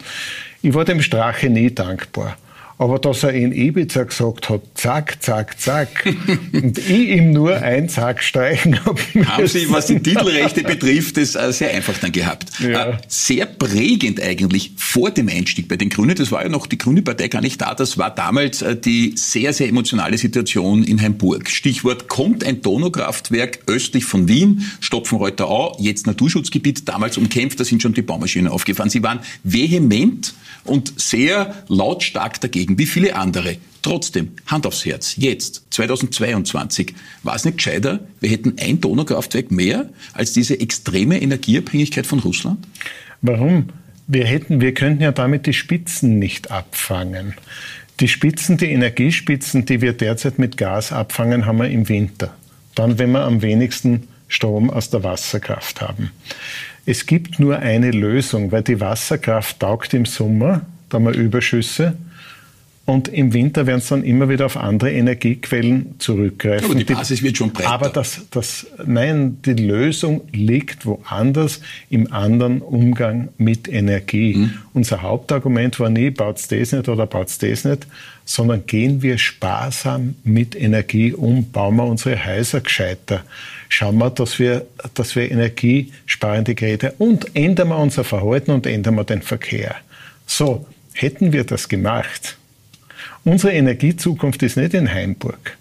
Ich 0.63 0.75
war 0.75 0.85
dem 0.85 1.01
Strache 1.01 1.49
nie 1.49 1.75
dankbar. 1.75 2.37
Aber 2.81 2.99
dass 2.99 3.25
er 3.25 3.35
in 3.35 3.53
Ibiza 3.53 4.05
gesagt 4.05 4.49
hat, 4.49 4.63
zack, 4.73 5.23
zack, 5.23 5.61
zack, 5.61 6.07
und 6.55 6.79
ich 6.79 7.11
ihm 7.11 7.31
nur 7.31 7.55
ein 7.57 7.91
Zack 7.91 8.23
streichen 8.23 8.83
habe. 8.87 8.99
Haben 9.27 9.47
Sie, 9.47 9.71
was 9.71 9.89
die 9.89 10.01
Titelrechte 10.01 10.63
betrifft, 10.63 11.19
das 11.19 11.35
äh, 11.35 11.53
sehr 11.53 11.75
einfach 11.75 11.99
dann 11.99 12.11
gehabt. 12.11 12.59
Ja. 12.59 12.93
Äh, 12.93 12.99
sehr 13.07 13.45
prägend 13.45 14.19
eigentlich 14.23 14.73
vor 14.77 15.11
dem 15.11 15.29
Einstieg 15.29 15.69
bei 15.69 15.77
den 15.77 15.91
Grünen, 15.91 16.17
das 16.17 16.33
war 16.33 16.43
ja 16.43 16.49
noch 16.49 16.67
die 16.67 16.79
Grüne 16.79 17.03
Partei 17.03 17.29
gar 17.29 17.43
nicht 17.43 17.61
da, 17.61 17.75
das 17.75 17.99
war 17.99 18.15
damals 18.15 18.63
äh, 18.63 18.75
die 18.75 19.13
sehr, 19.15 19.53
sehr 19.53 19.69
emotionale 19.69 20.17
Situation 20.17 20.83
in 20.83 21.03
Heimburg. 21.03 21.51
Stichwort, 21.51 22.09
kommt 22.09 22.45
ein 22.45 22.63
Donaukraftwerk 22.63 23.59
östlich 23.67 24.07
von 24.07 24.27
Wien, 24.27 24.65
Stopfenreuther 24.81 25.51
Au, 25.51 25.77
jetzt 25.79 26.07
Naturschutzgebiet, 26.07 26.89
damals 26.89 27.19
umkämpft, 27.19 27.61
da 27.61 27.65
sind 27.65 27.83
schon 27.83 27.93
die 27.93 28.01
Baumaschinen 28.01 28.51
aufgefahren. 28.51 28.89
Sie 28.89 29.03
waren 29.03 29.21
vehement 29.45 30.33
und 30.65 31.01
sehr 31.01 31.55
lautstark 31.69 32.41
dagegen, 32.41 32.70
wie 32.79 32.87
viele 32.87 33.17
andere. 33.17 33.57
Trotzdem, 33.83 34.33
Hand 34.47 34.67
aufs 34.67 34.85
Herz, 34.85 35.15
jetzt, 35.17 35.65
2022, 35.71 36.95
war 37.23 37.35
es 37.35 37.45
nicht 37.45 37.57
gescheiter, 37.57 38.01
wir 38.21 38.29
hätten 38.29 38.57
ein 38.61 38.81
Donaukraftwerk 38.81 39.51
mehr 39.51 39.89
als 40.13 40.33
diese 40.33 40.61
extreme 40.61 41.21
Energieabhängigkeit 41.21 42.07
von 42.07 42.19
Russland? 42.19 42.67
Warum? 43.23 43.71
Wir 44.07 44.27
hätten, 44.27 44.61
wir 44.61 44.75
könnten 44.75 45.03
ja 45.03 45.13
damit 45.13 45.47
die 45.47 45.53
Spitzen 45.53 46.19
nicht 46.19 46.51
abfangen. 46.51 47.35
Die 48.01 48.09
Spitzen, 48.09 48.57
die 48.57 48.71
Energiespitzen, 48.71 49.67
die 49.67 49.81
wir 49.81 49.93
derzeit 49.93 50.39
mit 50.39 50.57
Gas 50.57 50.93
abfangen, 50.93 51.47
haben 51.47 51.59
wir 51.59 51.69
im 51.69 51.89
Winter. 51.89 52.35
Dann, 52.75 52.99
wenn 52.99 53.13
wir 53.13 53.25
am 53.25 53.43
wenigsten 53.43 54.09
Strom 54.27 54.71
aus 54.71 54.91
der 54.91 55.05
Wasserkraft 55.05 55.81
haben. 55.81 56.11
Es 56.87 57.07
gibt 57.07 57.39
nur 57.39 57.59
eine 57.59 57.91
Lösung, 57.91 58.53
weil 58.53 58.63
die 58.63 58.81
Wasserkraft 58.81 59.61
taugt 59.61 59.93
im 59.93 60.07
Sommer, 60.07 60.63
da 60.89 60.97
haben 60.97 61.05
wir 61.05 61.13
Überschüsse. 61.13 61.97
Und 62.91 63.07
im 63.07 63.33
Winter 63.33 63.69
werden 63.69 63.79
es 63.79 63.87
dann 63.87 64.03
immer 64.03 64.29
wieder 64.29 64.47
auf 64.47 64.57
andere 64.57 64.91
Energiequellen 64.91 65.95
zurückgreifen. 66.01 66.65
Aber 66.65 66.75
die 66.75 66.83
Basis 66.83 67.23
wird 67.23 67.37
schon 67.37 67.53
breiter. 67.53 67.71
Aber 67.71 67.89
das, 67.89 68.23
das, 68.33 68.67
nein, 68.85 69.39
die 69.45 69.53
Lösung 69.53 70.23
liegt 70.33 70.87
woanders 70.87 71.61
im 71.89 72.13
anderen 72.13 72.61
Umgang 72.61 73.29
mit 73.39 73.69
Energie. 73.69 74.35
Mhm. 74.35 74.53
Unser 74.75 75.03
Hauptargument 75.03 75.79
war 75.79 75.89
nie, 75.89 76.11
baut's 76.11 76.49
das 76.49 76.73
nicht 76.73 76.89
oder 76.89 77.07
baut's 77.07 77.39
das 77.39 77.65
nicht, 77.65 77.87
sondern 78.25 78.67
gehen 78.67 79.03
wir 79.03 79.19
sparsam 79.19 80.17
mit 80.25 80.61
Energie 80.61 81.13
um, 81.13 81.49
bauen 81.53 81.77
wir 81.77 81.85
unsere 81.85 82.27
Häuser 82.27 82.61
gescheiter 82.61 83.23
schauen 83.69 83.99
wir, 83.99 84.11
dass 84.11 84.41
wir, 84.41 84.67
dass 84.95 85.15
wir 85.15 85.31
energiesparende 85.31 86.57
Geräte 86.57 86.93
und 86.99 87.37
ändern 87.37 87.69
wir 87.69 87.79
unser 87.79 88.03
Verhalten 88.03 88.51
und 88.51 88.67
ändern 88.67 88.97
wir 88.97 89.05
den 89.05 89.23
Verkehr. 89.23 89.77
So, 90.27 90.67
hätten 90.93 91.33
wir 91.33 91.45
das 91.45 91.69
gemacht. 91.69 92.37
Unsere 93.25 93.53
Energiezukunft 93.53 94.43
ist 94.43 94.57
nicht 94.57 94.75
in 94.75 94.93
Heimburg, 94.93 95.57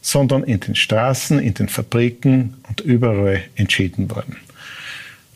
sondern 0.00 0.42
in 0.42 0.60
den 0.60 0.74
Straßen, 0.74 1.38
in 1.38 1.54
den 1.54 1.68
Fabriken 1.68 2.54
und 2.68 2.80
überall 2.80 3.42
entschieden 3.54 4.10
worden. 4.10 4.36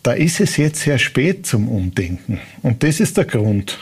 Da 0.03 0.13
ist 0.13 0.41
es 0.41 0.57
jetzt 0.57 0.81
sehr 0.81 0.99
spät 0.99 1.47
zum 1.47 1.69
Umdenken. 1.69 2.41
Und 2.63 2.83
das 2.83 3.01
ist 3.01 3.17
der 3.17 3.27
Grund, 3.27 3.79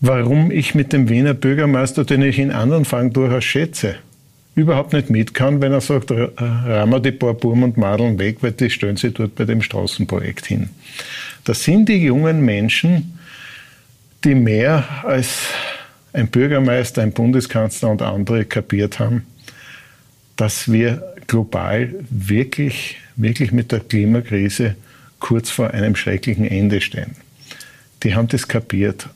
warum 0.00 0.50
ich 0.50 0.74
mit 0.74 0.92
dem 0.92 1.08
Wiener 1.08 1.34
Bürgermeister, 1.34 2.04
den 2.04 2.22
ich 2.22 2.38
in 2.38 2.50
anderen 2.50 2.84
Fragen 2.84 3.12
durchaus 3.12 3.44
schätze, 3.44 3.96
überhaupt 4.54 4.92
nicht 4.92 5.10
mit 5.10 5.34
kann, 5.34 5.60
wenn 5.60 5.72
er 5.72 5.80
sagt, 5.80 6.10
rahmen 6.10 6.92
wir 6.92 7.00
die 7.00 7.12
paar 7.12 7.34
Burm 7.34 7.62
und 7.62 7.76
Madeln 7.76 8.18
weg, 8.18 8.38
weil 8.40 8.52
die 8.52 8.70
stellen 8.70 8.96
sich 8.96 9.14
dort 9.14 9.34
bei 9.34 9.44
dem 9.44 9.62
Straßenprojekt 9.62 10.46
hin. 10.46 10.70
Das 11.44 11.64
sind 11.64 11.88
die 11.88 12.04
jungen 12.04 12.44
Menschen, 12.44 13.18
die 14.24 14.34
mehr 14.34 15.04
als 15.04 15.46
ein 16.12 16.28
Bürgermeister, 16.28 17.02
ein 17.02 17.12
Bundeskanzler 17.12 17.90
und 17.90 18.02
andere 18.02 18.44
kapiert 18.44 18.98
haben, 18.98 19.26
dass 20.36 20.70
wir 20.70 21.14
global 21.26 21.94
wirklich, 22.10 22.98
wirklich 23.16 23.52
mit 23.52 23.72
der 23.72 23.80
Klimakrise 23.80 24.76
kurz 25.18 25.50
vor 25.50 25.70
einem 25.70 25.96
schrecklichen 25.96 26.46
Ende 26.46 26.80
stehen. 26.80 27.16
Die 28.02 28.14
haben 28.14 28.28
das 28.28 28.48
kapiert. 28.48 29.08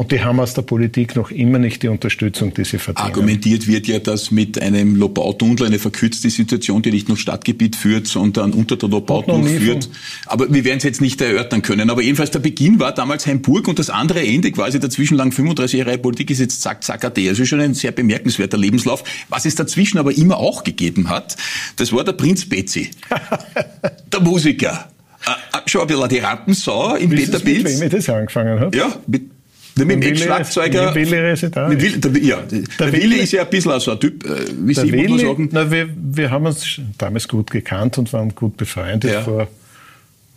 Und 0.00 0.12
die 0.12 0.22
haben 0.22 0.40
aus 0.40 0.54
der 0.54 0.62
Politik 0.62 1.16
noch 1.16 1.30
immer 1.30 1.58
nicht 1.58 1.82
die 1.82 1.88
Unterstützung, 1.88 2.52
die 2.54 2.64
sie 2.64 2.78
verdienen. 2.78 3.06
Argumentiert 3.06 3.66
wird 3.66 3.86
ja, 3.86 3.98
dass 3.98 4.30
mit 4.30 4.60
einem 4.60 4.96
Lobau-Tunnel 4.96 5.66
eine 5.66 5.78
verkürzte 5.78 6.30
Situation, 6.30 6.82
die 6.82 6.90
nicht 6.90 7.08
nur 7.08 7.16
Stadtgebiet 7.16 7.76
führt, 7.76 8.06
sondern 8.06 8.52
unter 8.52 8.76
der 8.76 8.88
Lobau-Tunnel 8.88 9.60
führt. 9.60 9.88
Aber 10.26 10.52
wir 10.52 10.64
werden 10.64 10.78
es 10.78 10.84
jetzt 10.84 11.00
nicht 11.00 11.20
erörtern 11.20 11.62
können. 11.62 11.90
Aber 11.90 12.02
jedenfalls 12.02 12.30
der 12.30 12.40
Beginn 12.40 12.80
war 12.80 12.92
damals 12.92 13.26
Heimburg 13.26 13.68
und 13.68 13.78
das 13.78 13.90
andere 13.90 14.26
Ende 14.26 14.52
quasi 14.52 14.80
dazwischen 14.80 15.16
lang 15.16 15.32
35 15.32 15.78
Jahre 15.78 15.98
Politik 15.98 16.30
ist 16.30 16.40
jetzt 16.40 16.60
zack, 16.62 16.82
zack, 16.84 17.04
ade. 17.04 17.28
Also 17.28 17.44
schon 17.44 17.60
ein 17.60 17.74
sehr 17.74 17.92
bemerkenswerter 17.92 18.58
Lebenslauf. 18.58 19.04
Was 19.28 19.44
es 19.46 19.54
dazwischen 19.54 19.98
aber 19.98 20.16
immer 20.16 20.38
auch 20.38 20.64
gegeben 20.64 21.08
hat, 21.08 21.36
das 21.76 21.92
war 21.92 22.04
der 22.04 22.12
Prinz 22.12 22.48
Betsy. 22.48 22.90
der 24.12 24.20
Musiker. 24.20 24.90
Äh, 25.26 25.58
äh, 25.58 25.60
schon 25.66 25.82
ein 25.82 25.86
bisschen 25.86 26.08
die 26.08 26.18
Rampensau 26.18 26.96
im 26.96 27.10
Peter 27.10 27.38
Pilz. 27.38 27.64
Mit 27.64 27.80
wem 27.80 27.90
das 27.90 28.08
angefangen 28.08 28.60
hat? 28.60 28.74
Ja, 28.74 28.94
mit 29.06 29.33
mit 29.76 29.90
dem 29.90 30.02
Ex-Schlagzeuger. 30.02 30.94
Willi 30.94 31.18
Residence. 31.18 31.68
Mit 31.68 32.04
Willi, 32.14 32.28
ja, 32.28 32.40
der, 32.40 32.62
der 32.78 32.92
Willi 32.92 33.16
ist 33.16 33.32
ja 33.32 33.42
ein 33.42 33.50
bisschen 33.50 33.80
so 33.80 33.92
ein 33.92 34.00
Typ, 34.00 34.24
äh, 34.24 34.46
wie 34.58 34.74
Sie 34.74 34.92
Willi, 34.92 35.18
sagen. 35.18 35.48
Na, 35.52 35.70
wir, 35.70 35.88
wir 35.96 36.30
haben 36.30 36.46
uns 36.46 36.80
damals 36.98 37.26
gut 37.26 37.50
gekannt 37.50 37.98
und 37.98 38.12
waren 38.12 38.34
gut 38.34 38.56
befreundet 38.56 39.10
ja. 39.10 39.22
vor, 39.22 39.48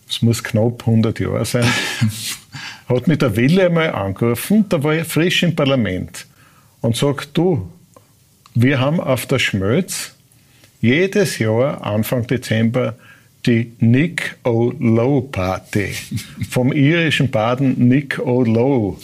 es 0.09 0.21
muss 0.21 0.43
knapp 0.43 0.87
100 0.87 1.19
Jahre 1.19 1.45
sein. 1.45 1.65
hat 2.87 3.07
mich 3.07 3.17
der 3.17 3.35
Willi 3.35 3.61
einmal 3.61 3.91
angerufen, 3.91 4.65
da 4.69 4.81
war 4.83 4.95
ich 4.95 5.07
frisch 5.07 5.43
im 5.43 5.55
Parlament 5.55 6.25
und 6.81 6.95
sagt, 6.95 7.37
du, 7.37 7.69
wir 8.55 8.79
haben 8.79 8.99
auf 8.99 9.25
der 9.25 9.39
Schmölz 9.39 10.13
jedes 10.81 11.39
Jahr 11.39 11.83
Anfang 11.85 12.25
Dezember 12.27 12.95
die 13.47 13.71
Nick 13.79 14.37
O'Low 14.43 15.21
Party 15.31 15.93
vom 16.49 16.73
irischen 16.73 17.31
Baden 17.31 17.87
Nick 17.87 18.19
O'Low. 18.19 18.97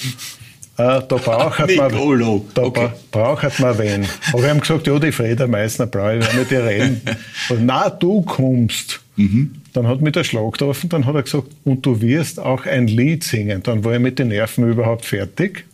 Äh, 0.75 1.01
da 1.07 1.15
braucht 1.17 1.59
man, 1.59 2.41
da 2.53 2.61
okay. 2.63 2.89
braucht 3.11 3.59
man 3.59 3.77
wen. 3.77 4.05
Aber 4.31 4.41
wir 4.41 4.49
haben 4.49 4.59
gesagt, 4.59 4.87
ja, 4.87 4.97
die 4.99 5.11
Freda 5.11 5.47
Meissner 5.47 5.85
brauche 5.85 6.17
ich, 6.17 6.33
nicht 6.33 6.51
die 6.51 6.55
reden. 6.55 7.01
Und, 7.49 7.65
na, 7.65 7.89
du 7.89 8.21
kommst. 8.23 8.99
Mhm. 9.15 9.53
Dann 9.73 9.87
hat 9.87 10.01
mich 10.01 10.13
der 10.13 10.23
Schlag 10.23 10.53
getroffen, 10.53 10.89
dann 10.89 11.05
hat 11.05 11.15
er 11.15 11.23
gesagt, 11.23 11.47
und 11.63 11.85
du 11.85 12.01
wirst 12.01 12.39
auch 12.39 12.65
ein 12.65 12.87
Lied 12.87 13.23
singen. 13.23 13.61
Dann 13.63 13.83
war 13.83 13.93
ich 13.93 13.99
mit 13.99 14.17
den 14.17 14.29
Nerven 14.29 14.67
überhaupt 14.67 15.05
fertig. 15.05 15.65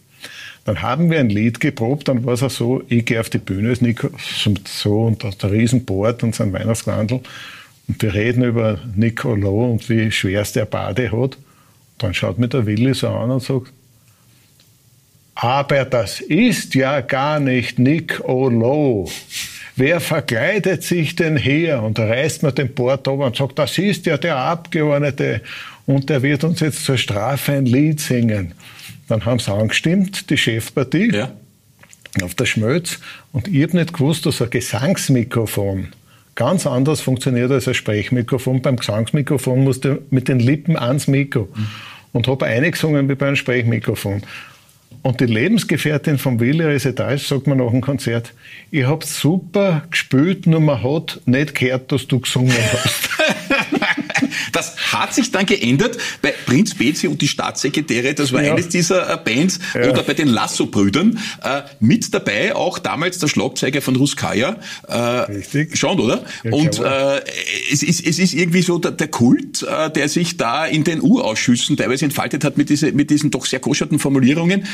Dann 0.66 0.82
haben 0.82 1.10
wir 1.10 1.20
ein 1.20 1.30
Lied 1.30 1.62
geprobt, 1.62 2.10
dann 2.10 2.26
war 2.26 2.34
es 2.34 2.44
auch 2.44 2.52
so, 2.52 2.84
ich 2.90 3.06
gehe 3.06 3.20
auf 3.20 3.30
die 3.30 3.38
Bühne, 3.38 3.72
ist 3.72 3.82
Nico, 3.82 4.10
so, 4.66 5.04
und 5.06 5.24
der 5.24 5.52
Riesenbord 5.52 6.24
und 6.24 6.36
sein 6.36 6.52
Weihnachtsglandl. 6.52 7.22
Und 7.90 8.02
wir 8.02 8.14
reden 8.14 8.44
über 8.44 8.80
Nicolo 8.96 9.72
und 9.72 9.90
wie 9.90 10.12
schwer 10.12 10.42
es 10.42 10.54
der 10.54 10.66
Bade 10.66 11.12
hat. 11.12 11.38
Dann 11.98 12.14
schaut 12.14 12.38
mir 12.38 12.48
der 12.48 12.66
Willi 12.66 12.94
so 12.94 13.10
an 13.10 13.32
und 13.32 13.44
sagt, 13.44 13.74
aber 15.34 15.86
das 15.86 16.22
ist 16.22 16.76
ja 16.76 17.02
gar 17.02 17.40
nicht 17.40 17.80
Nicolo. 17.80 19.10
Wer 19.76 20.00
verkleidet 20.02 20.84
sich 20.84 21.16
denn 21.16 21.38
hier? 21.38 21.82
Und 21.82 21.98
da 21.98 22.06
reißt 22.06 22.44
mir 22.44 22.52
den 22.52 22.74
Bord 22.74 23.08
ab 23.08 23.20
und 23.20 23.36
sagt, 23.36 23.58
das 23.58 23.78
ist 23.78 24.06
ja 24.06 24.18
der 24.18 24.36
Abgeordnete 24.36 25.42
und 25.86 26.10
der 26.10 26.22
wird 26.22 26.44
uns 26.44 26.60
jetzt 26.60 26.84
zur 26.84 26.98
Strafe 26.98 27.54
ein 27.54 27.66
Lied 27.66 28.00
singen. 28.02 28.54
Dann 29.08 29.26
haben 29.26 29.40
sie 29.40 29.52
angestimmt, 29.52 30.30
die 30.30 30.38
Chefpartie, 30.38 31.12
ja. 31.12 31.32
auf 32.22 32.36
der 32.36 32.46
Schmötz. 32.46 33.00
Und 33.32 33.48
ich 33.48 33.64
habe 33.64 33.78
nicht 33.78 33.94
gewusst, 33.94 34.26
dass 34.26 34.42
ein 34.42 34.50
Gesangsmikrofon 34.50 35.88
ganz 36.40 36.66
anders 36.66 37.02
funktioniert 37.02 37.52
als 37.52 37.68
ein 37.68 37.74
Sprechmikrofon. 37.74 38.62
Beim 38.62 38.78
Gesangsmikrofon 38.78 39.66
musst 39.66 39.84
du 39.84 40.02
mit 40.10 40.30
den 40.30 40.40
Lippen 40.40 40.78
ans 40.78 41.08
Mikro 41.08 41.50
mhm. 41.54 41.68
und 42.14 42.28
habe 42.30 42.46
eingesungen 42.46 43.10
wie 43.10 43.16
bei 43.16 43.28
einem 43.28 43.36
Sprechmikrofon. 43.36 44.24
Und 45.02 45.20
die 45.20 45.26
Lebensgefährtin 45.26 46.18
von 46.18 46.40
Willi 46.40 46.64
Resetage 46.64 47.20
sagt 47.20 47.46
mir 47.46 47.58
nach 47.58 47.72
dem 47.72 47.82
Konzert, 47.82 48.34
ich 48.72 48.86
habe 48.86 49.06
super 49.06 49.84
gespielt, 49.92 50.48
nur 50.48 50.62
man 50.62 50.82
hat 50.82 51.20
nicht 51.26 51.56
gehört, 51.56 51.92
dass 51.92 52.08
du 52.08 52.20
gesungen 52.22 52.56
hast. 52.72 53.10
Das 54.52 54.76
hat 54.94 55.14
sich 55.14 55.32
dann 55.32 55.46
geändert 55.46 55.98
bei 56.22 56.34
Prinz 56.46 56.76
Bezi 56.76 57.08
und 57.08 57.22
die 57.22 57.28
Staatssekretäre. 57.28 58.14
Das 58.14 58.32
war 58.34 58.44
ja. 58.44 58.54
eines 58.54 58.70
dieser 58.70 59.14
äh, 59.14 59.18
Bands. 59.24 59.60
Ja. 59.74 59.90
Oder 59.90 60.04
bei 60.04 60.14
den 60.14 60.28
Lasso-Brüdern. 60.28 61.20
Äh, 61.44 61.62
mit 61.80 62.14
dabei 62.14 62.56
auch 62.56 62.80
damals 62.80 63.20
der 63.20 63.28
Schlagzeuger 63.28 63.82
von 63.82 63.96
Ruskaya. 63.96 64.58
Äh, 64.88 64.98
Richtig. 64.98 65.78
Schon, 65.78 66.00
oder? 66.00 66.24
Ja, 66.44 66.52
und 66.52 66.80
äh, 66.80 67.22
es, 67.72 67.84
ist, 67.84 68.06
es 68.06 68.20
ist 68.20 68.34
irgendwie 68.34 68.62
so 68.62 68.78
der, 68.78 68.92
der 68.92 69.08
Kult, 69.08 69.64
äh, 69.64 69.90
der 69.90 70.10
sich 70.10 70.38
da 70.38 70.66
in 70.66 70.84
den 70.84 71.02
U-Ausschüssen 71.02 71.78
teilweise 71.78 72.06
entfaltet 72.06 72.44
hat 72.44 72.58
mit, 72.58 72.70
diese, 72.70 72.92
mit 72.92 73.10
diesen 73.10 73.32
doch 73.32 73.46
sehr 73.46 73.60
koscherten 73.60 74.00
Formulierungen 74.00 74.66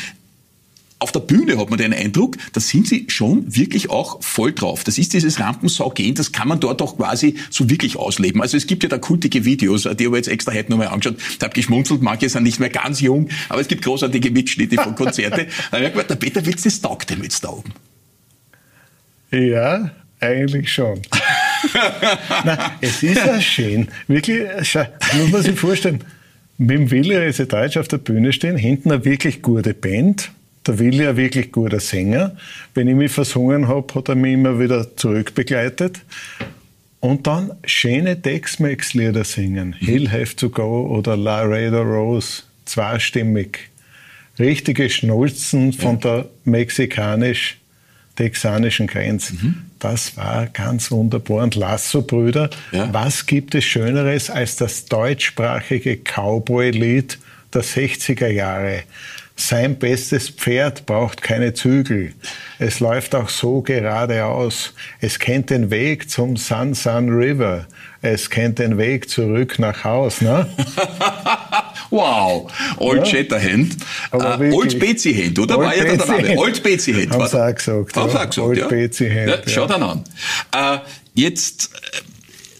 auf 1.05 1.11
der 1.11 1.19
Bühne 1.19 1.59
hat 1.59 1.69
man 1.69 1.77
den 1.77 1.93
Eindruck, 1.93 2.35
da 2.53 2.59
sind 2.59 2.87
sie 2.87 3.05
schon 3.09 3.55
wirklich 3.55 3.91
auch 3.91 4.23
voll 4.23 4.53
drauf. 4.53 4.83
Das 4.83 4.97
ist 4.97 5.13
dieses 5.13 5.39
Rampensau-Gehen, 5.39 6.15
das 6.15 6.31
kann 6.31 6.47
man 6.47 6.59
dort 6.59 6.81
auch 6.81 6.97
quasi 6.97 7.35
so 7.51 7.69
wirklich 7.69 7.95
ausleben. 7.95 8.41
Also 8.41 8.57
es 8.57 8.65
gibt 8.65 8.81
ja 8.81 8.89
da 8.89 8.97
kultige 8.97 9.45
Videos, 9.45 9.83
die 9.83 9.87
habe 9.87 10.01
ich 10.01 10.25
jetzt 10.25 10.29
extra 10.29 10.51
heute 10.51 10.71
nochmal 10.71 10.87
angeschaut, 10.87 11.17
habe 11.43 11.53
geschmunzelt, 11.53 12.01
manche 12.01 12.27
sind 12.27 12.41
nicht 12.41 12.59
mehr 12.59 12.71
ganz 12.71 13.01
jung, 13.01 13.29
aber 13.49 13.61
es 13.61 13.67
gibt 13.67 13.83
großartige 13.83 14.31
Mitschnitte 14.31 14.77
von 14.77 14.95
Konzerte. 14.95 15.45
da 15.71 15.77
habe 15.77 15.85
ich 15.85 15.91
gedacht, 15.91 16.09
der 16.09 16.15
Peter 16.15 16.43
Witz, 16.43 16.63
das 16.63 16.81
taugt 16.81 17.11
dem 17.11 17.21
jetzt 17.21 17.43
da 17.43 17.49
oben. 17.49 17.71
Ja, 19.29 19.91
eigentlich 20.19 20.73
schon. 20.73 21.03
Nein, 22.45 22.57
es 22.81 23.03
ist 23.03 23.23
ja 23.23 23.39
schön. 23.39 23.89
Wirklich, 24.07 24.41
muss 25.19 25.31
man 25.31 25.43
sich 25.43 25.59
vorstellen, 25.59 26.03
mit 26.57 26.71
dem 26.71 26.89
Willi 26.89 27.15
Rese 27.15 27.45
Deutsch 27.45 27.77
auf 27.77 27.89
der 27.89 27.99
Bühne 27.99 28.33
stehen, 28.33 28.57
hinten 28.57 28.91
eine 28.91 29.05
wirklich 29.05 29.43
gute 29.43 29.75
Band. 29.75 30.31
Der 30.67 30.77
Willi 30.79 31.07
ein 31.07 31.17
wirklich 31.17 31.51
guter 31.51 31.79
Sänger. 31.79 32.35
Wenn 32.73 32.87
ich 32.87 32.95
mich 32.95 33.11
versungen 33.11 33.67
habe, 33.67 33.93
hat 33.93 34.09
er 34.09 34.15
mich 34.15 34.33
immer 34.33 34.59
wieder 34.59 34.95
zurückbegleitet. 34.95 36.01
Und 36.99 37.27
dann 37.27 37.51
schöne 37.65 38.19
Tex-Mex-Lieder 38.19 39.23
singen. 39.25 39.73
Hill 39.73 40.11
Have 40.11 40.35
to 40.35 40.49
Go 40.49 40.87
oder 40.87 41.15
La 41.15 41.43
Laredo 41.43 41.83
Rose, 41.83 42.41
zweistimmig. 42.65 43.69
Richtige 44.39 44.89
Schnulzen 44.89 45.71
von 45.71 45.99
der 45.99 46.29
mexikanisch-texanischen 46.45 48.87
Grenze. 48.87 49.35
Mhm. 49.35 49.57
Das 49.77 50.17
war 50.17 50.47
ganz 50.47 50.89
wunderbar. 50.89 51.43
Und 51.43 51.53
Lasso-Brüder, 51.53 52.49
ja. 52.71 52.91
was 52.91 53.27
gibt 53.27 53.53
es 53.53 53.65
Schöneres 53.65 54.31
als 54.31 54.55
das 54.55 54.85
deutschsprachige 54.85 55.97
Cowboy-Lied 55.97 57.19
der 57.53 57.63
60er 57.63 58.29
Jahre? 58.29 58.81
Sein 59.37 59.77
bestes 59.77 60.29
Pferd 60.29 60.85
braucht 60.85 61.21
keine 61.21 61.53
Zügel. 61.53 62.13
Es 62.57 62.79
läuft 62.79 63.13
auch 63.15 63.27
so 63.27 63.61
geradeaus. 63.61 64.73
Es 65.01 65.19
kennt 65.19 65.49
den 65.49 65.69
Weg 65.71 66.09
zum 66.09 66.37
Sun 66.37 66.73
Sun 66.73 67.09
River. 67.09 67.67
Es 68.01 68.29
kennt 68.29 68.59
den 68.59 68.77
Weg 68.77 69.09
zurück 69.09 69.59
nach 69.59 69.83
Haus. 69.83 70.21
Ne? 70.21 70.47
wow, 71.89 72.49
Old 72.77 72.99
ja. 72.99 73.05
Shatterhand. 73.05 73.75
Uh, 74.13 74.55
Old 74.55 74.79
Betsy 74.79 75.13
Hand, 75.13 75.37
oder? 75.37 75.57
Old 75.57 75.67
war 75.67 75.75
ja 75.75 75.83
der 75.83 75.97
Name. 75.97 76.37
Old 76.37 76.63
Betsy 76.63 76.93
Hand. 76.93 77.11
Haben 77.11 77.27
sie 77.27 77.43
auch 77.43 77.55
gesagt. 77.55 77.67
Haben 77.67 77.87
ja. 77.97 78.05
gesagt, 78.05 78.37
Old 78.37 78.57
ja. 78.57 78.67
Betsy 78.67 79.09
Hand. 79.09 79.27
Ja, 79.27 79.37
schau 79.47 79.67
dann 79.67 79.83
an. 79.83 80.03
Uh, 80.55 80.79
jetzt 81.13 81.71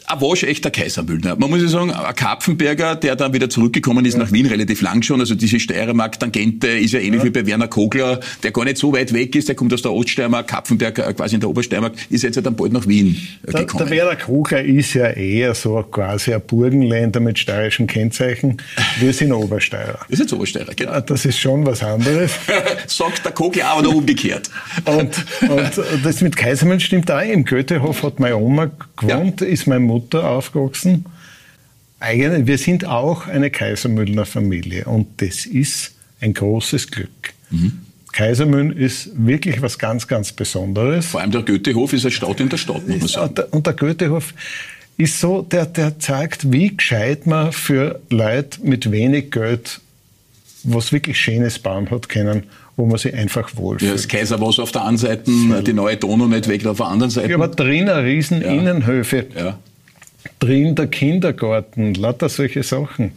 ein 0.08 0.22
waschechter 0.22 0.72
Kaisermüllner. 0.72 1.36
Man 1.36 1.50
muss 1.50 1.62
ja 1.62 1.68
sagen, 1.68 1.92
ein 1.92 2.16
Kapfenberger, 2.16 2.96
der 2.96 3.16
dann 3.16 3.34
wieder 3.34 3.50
zurückgekommen 3.50 4.06
ist 4.06 4.14
ja. 4.14 4.20
nach 4.20 4.32
Wien, 4.32 4.46
relativ 4.46 4.82
lang 4.82 5.02
schon. 5.02 5.20
Also 5.20 5.36
diese 5.36 5.60
Steiermark-Tangente 5.60 6.68
ist 6.68 6.94
ja 6.94 7.00
ähnlich 7.00 7.22
ja. 7.22 7.26
wie 7.26 7.30
bei 7.32 7.46
Werner 7.46 7.68
Kogler, 7.68 8.20
der 8.44 8.52
gar 8.52 8.66
nicht 8.66 8.78
so 8.78 8.94
weit 8.94 9.14
weg 9.14 9.36
ist. 9.36 9.48
Der 9.48 9.56
kommt 9.56 9.74
aus 9.74 9.82
der 9.82 9.92
Oststeiermark, 9.92 10.48
Kapfenberg 10.48 11.00
äh, 11.00 11.14
quasi 11.14 11.36
in 11.36 11.42
der 11.42 11.50
Obersteiermark, 11.50 11.94
ist 12.10 12.24
jetzt 12.24 12.36
ja 12.36 12.42
dann 12.42 12.56
bald 12.56 12.74
nach 12.74 12.88
Wien 12.88 13.16
äh, 13.44 13.52
gekommen. 13.52 13.68
Der, 13.78 13.86
der 13.86 13.90
Werner 13.90 14.16
Kogler 14.16 14.64
ist 14.64 14.94
ja 14.94 15.08
eher 15.08 15.56
so 15.56 15.82
quasi 15.84 16.34
ein 16.34 16.42
Burgenländer 16.42 17.20
mit 17.20 17.40
steirischen 17.40 17.88
Kennzeichen. 17.88 18.62
Wir 19.00 19.14
sind 19.14 19.32
Obersteirer. 19.32 20.00
Ist 20.10 20.20
jetzt 20.20 20.34
Obersteirer, 20.34 20.74
genau. 20.76 21.00
Das 21.00 21.26
ist 21.26 21.40
schon 21.40 21.66
was 21.66 21.82
anderes. 21.84 22.32
Sagt 22.88 23.26
der 23.26 23.32
Kogler 23.32 23.68
aber 23.68 23.82
noch 23.82 23.96
umgekehrt. 23.96 24.50
und, 24.86 25.26
und 25.50 25.72
das 26.04 26.22
mit 26.22 26.36
Kaisermüll 26.36 26.80
stimmt 26.80 27.10
auch. 27.12 27.22
Im 27.22 27.44
Goethehof 27.44 28.04
hat 28.04 28.20
meine 28.20 28.38
Oma 28.38 28.70
gewohnt, 28.98 29.42
ja. 29.42 29.48
ist 29.48 29.68
mein 29.68 29.84
Mutter 29.84 30.30
aufgewachsen. 30.30 31.06
Eigentlich, 32.00 32.48
wir 32.48 32.58
sind 32.58 32.86
auch 32.86 33.28
eine 33.28 33.50
Kaisermüllner 33.50 34.26
Familie 34.26 34.86
und 34.86 35.22
das 35.22 35.46
ist 35.46 35.94
ein 36.20 36.34
großes 36.34 36.92
Glück. 36.92 37.34
Mhm. 37.50 37.80
Kaisermühlen 38.12 38.76
ist 38.76 39.10
wirklich 39.16 39.62
was 39.62 39.78
ganz, 39.78 40.08
ganz 40.08 40.32
Besonderes. 40.32 41.08
Vor 41.08 41.22
allem 41.22 41.32
der 41.32 41.42
Goethehof 41.42 41.94
ist 41.94 42.06
eine 42.06 42.12
Stadt 42.12 42.40
in 42.40 42.50
der 42.50 42.58
Stadt, 42.58 42.88
muss 42.88 43.00
man 43.00 43.08
sagen. 43.08 43.44
Und 43.52 43.66
der 43.66 43.74
Goethehof 43.74 44.34
ist 44.98 45.20
so, 45.20 45.42
der, 45.42 45.66
der 45.66 46.00
zeigt, 46.00 46.52
wie 46.52 46.76
gescheit 46.76 47.28
man 47.28 47.52
für 47.52 48.00
Leute 48.10 48.60
mit 48.64 48.90
wenig 48.92 49.32
Geld 49.32 49.82
was 50.66 50.92
wirklich 50.92 51.20
Schönes 51.20 51.60
bauen 51.60 51.90
hat 51.92 52.10
können, 52.10 52.44
wo 52.78 52.86
man 52.86 52.98
sich 52.98 53.14
einfach 53.14 53.50
wohlfühlt. 53.56 53.90
Ja, 53.90 53.96
das 53.96 54.08
Kaiserwasser 54.08 54.64
auf 54.64 54.72
der 54.72 54.86
einen 54.86 54.98
Seite, 54.98 55.24
die 55.26 55.74
neue 55.74 55.98
Donau 55.98 56.28
nicht 56.28 56.48
weg 56.48 56.66
auf 56.66 56.78
der 56.78 56.88
anderen 56.88 57.10
Seite. 57.10 57.30
Ja, 57.30 57.36
aber 57.36 57.48
drin 57.48 57.90
eine 57.90 58.04
riesen 58.04 58.42
ja. 58.42 58.48
Innenhöfe. 58.48 59.28
Ja 59.36 59.58
drin 60.40 60.76
der 60.76 60.88
Kindergarten, 60.88 61.94
lauter 61.94 62.30
solche 62.30 62.64
Sachen. 62.64 63.12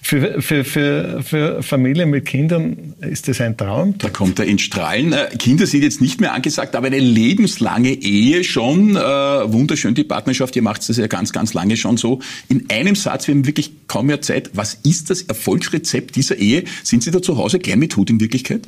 Für, 0.00 0.42
für, 0.42 0.64
für, 0.64 1.22
für 1.22 1.62
Familien 1.62 2.10
mit 2.10 2.24
Kindern 2.26 2.94
ist 3.00 3.28
das 3.28 3.40
ein 3.40 3.56
Traum. 3.56 3.94
Da 3.98 4.08
kommt 4.08 4.38
er 4.38 4.46
in 4.46 4.58
Strahlen. 4.58 5.12
Äh, 5.12 5.28
Kinder 5.38 5.66
sind 5.66 5.82
jetzt 5.82 6.00
nicht 6.00 6.20
mehr 6.20 6.32
angesagt, 6.32 6.74
aber 6.74 6.88
eine 6.88 6.98
lebenslange 6.98 7.92
Ehe 7.92 8.42
schon. 8.42 8.96
Äh, 8.96 9.00
wunderschön, 9.00 9.94
die 9.94 10.04
Partnerschaft, 10.04 10.56
ihr 10.56 10.62
macht 10.62 10.88
das 10.88 10.96
ja 10.96 11.06
ganz, 11.06 11.32
ganz 11.32 11.54
lange 11.54 11.76
schon 11.76 11.96
so. 11.96 12.20
In 12.48 12.68
einem 12.70 12.96
Satz, 12.96 13.28
wir 13.28 13.34
haben 13.34 13.46
wirklich 13.46 13.72
kaum 13.86 14.06
mehr 14.06 14.22
Zeit. 14.22 14.50
Was 14.54 14.74
ist 14.74 15.10
das 15.10 15.22
Erfolgsrezept 15.22 16.16
dieser 16.16 16.36
Ehe? 16.36 16.64
Sind 16.82 17.02
Sie 17.04 17.10
da 17.10 17.22
zu 17.22 17.36
Hause 17.36 17.58
gern 17.60 17.78
mit 17.78 17.96
Hut 17.96 18.10
in 18.10 18.20
Wirklichkeit? 18.20 18.62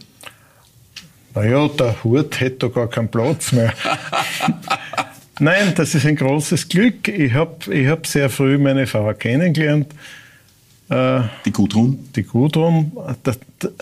Naja, 1.35 1.69
der 1.69 2.05
Hut 2.05 2.39
hätte 2.41 2.69
da 2.69 2.69
gar 2.69 2.89
keinen 2.89 3.09
Platz 3.09 3.53
mehr. 3.53 3.73
Nein, 5.41 5.75
das 5.75 5.95
ist 5.95 6.07
ein 6.07 6.15
großes 6.15 6.69
Glück. 6.69 7.09
Ich 7.09 7.35
habe 7.35 7.75
ich 7.75 7.89
hab 7.89 8.07
sehr 8.07 8.31
früh 8.31 8.57
meine 8.57 8.87
Frau 8.87 9.13
kennengelernt. 9.15 9.93
Äh, 10.89 11.23
die 11.45 11.51
Gudrun? 11.51 12.09
Die 12.15 12.23
Gudrun. 12.23 12.93
Das, 13.25 13.39
das, 13.59 13.73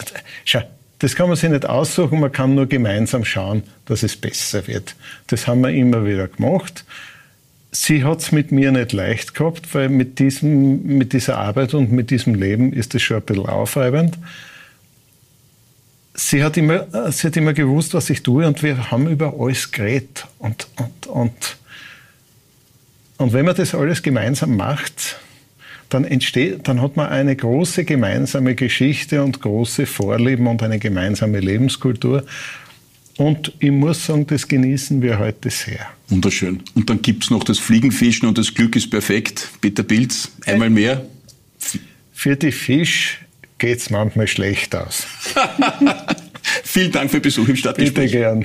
schau, 0.45 0.63
das 0.99 1.15
kann 1.15 1.29
man 1.29 1.37
sich 1.37 1.51
nicht 1.51 1.67
aussuchen, 1.67 2.21
man 2.21 2.33
kann 2.33 2.55
nur 2.55 2.67
gemeinsam 2.67 3.25
schauen, 3.25 3.65
dass 3.85 4.03
es 4.03 4.17
besser 4.17 4.67
wird. 4.67 4.95
Das 5.27 5.47
haben 5.47 5.61
wir 5.61 5.71
immer 5.71 6.07
wieder 6.07 6.29
gemacht. 6.29 6.85
Sie 7.71 8.05
hat 8.05 8.21
es 8.21 8.33
mit 8.33 8.51
mir 8.51 8.73
nicht 8.73 8.93
leicht 8.93 9.35
gehabt, 9.35 9.75
weil 9.75 9.91
mit, 9.91 10.19
diesem, 10.19 10.85
mit 10.85 11.13
dieser 11.13 11.39
Arbeit 11.39 11.75
und 11.75 11.93
mit 11.93 12.11
diesem 12.11 12.35
Leben 12.35 12.73
ist 12.73 12.95
es 12.95 13.03
schon 13.03 13.19
ein 13.19 13.23
bisschen 13.25 13.47
aufreibend 13.47 14.17
sie 16.15 16.43
hat 16.43 16.57
immer, 16.57 17.13
sie 17.13 17.27
hat 17.27 17.37
immer 17.37 17.53
gewusst, 17.53 17.95
was 17.95 18.11
ich 18.11 18.23
tue 18.23 18.47
und 18.47 18.63
wir 18.63 18.91
haben 18.91 19.09
über 19.09 19.35
alles 19.39 19.71
geredet. 19.71 20.27
Und, 20.39 20.67
und, 20.77 21.07
und, 21.07 21.57
und 23.19 23.33
wenn 23.33 23.45
man 23.45 23.57
das 23.57 23.75
alles 23.75 24.03
gemeinsam 24.03 24.57
macht, 24.57 25.19
dann 25.89 26.05
entsteht, 26.05 26.69
dann 26.69 26.81
hat 26.81 26.97
man 26.97 27.09
eine 27.09 27.37
große 27.37 27.85
gemeinsame 27.85 28.55
Geschichte 28.55 29.23
und 29.23 29.41
große 29.41 29.87
Vorlieben 29.87 30.47
und 30.47 30.63
eine 30.63 30.79
gemeinsame 30.79 31.41
Lebenskultur. 31.41 32.25
Und 33.19 33.53
ich 33.59 33.71
muss 33.71 34.07
sagen, 34.07 34.27
das 34.27 34.49
genießen 34.49 35.03
wir 35.03 35.19
heute 35.19 35.51
sehr. 35.51 35.87
Wunderschön. 36.09 36.63
Und 36.75 36.89
dann 36.89 37.03
gibt 37.03 37.25
es 37.25 37.31
noch 37.31 37.45
das 37.45 37.59
Fliegenfischen 37.59 38.27
und 38.27 38.39
das 38.39 38.55
Glück 38.55 38.75
ist 38.75 38.91
perfekt. 38.91 39.51
Peter 39.61 39.83
Pilz, 39.83 40.33
einmal 40.47 40.71
mehr. 40.71 41.05
Für 42.15 42.37
die 42.37 42.53
Fisch 42.53 43.21
geht 43.63 43.79
es 43.79 43.91
manchmal 43.91 44.27
schlecht 44.27 44.75
aus. 44.75 45.07
Vielen 46.65 46.91
Dank 46.91 47.13
für 47.13 47.19
den 47.19 47.23
Besuch 47.23 47.47
im 47.47 47.55
Stadtgespräch. 47.55 48.11
Bitte 48.11 48.19
gern. 48.19 48.45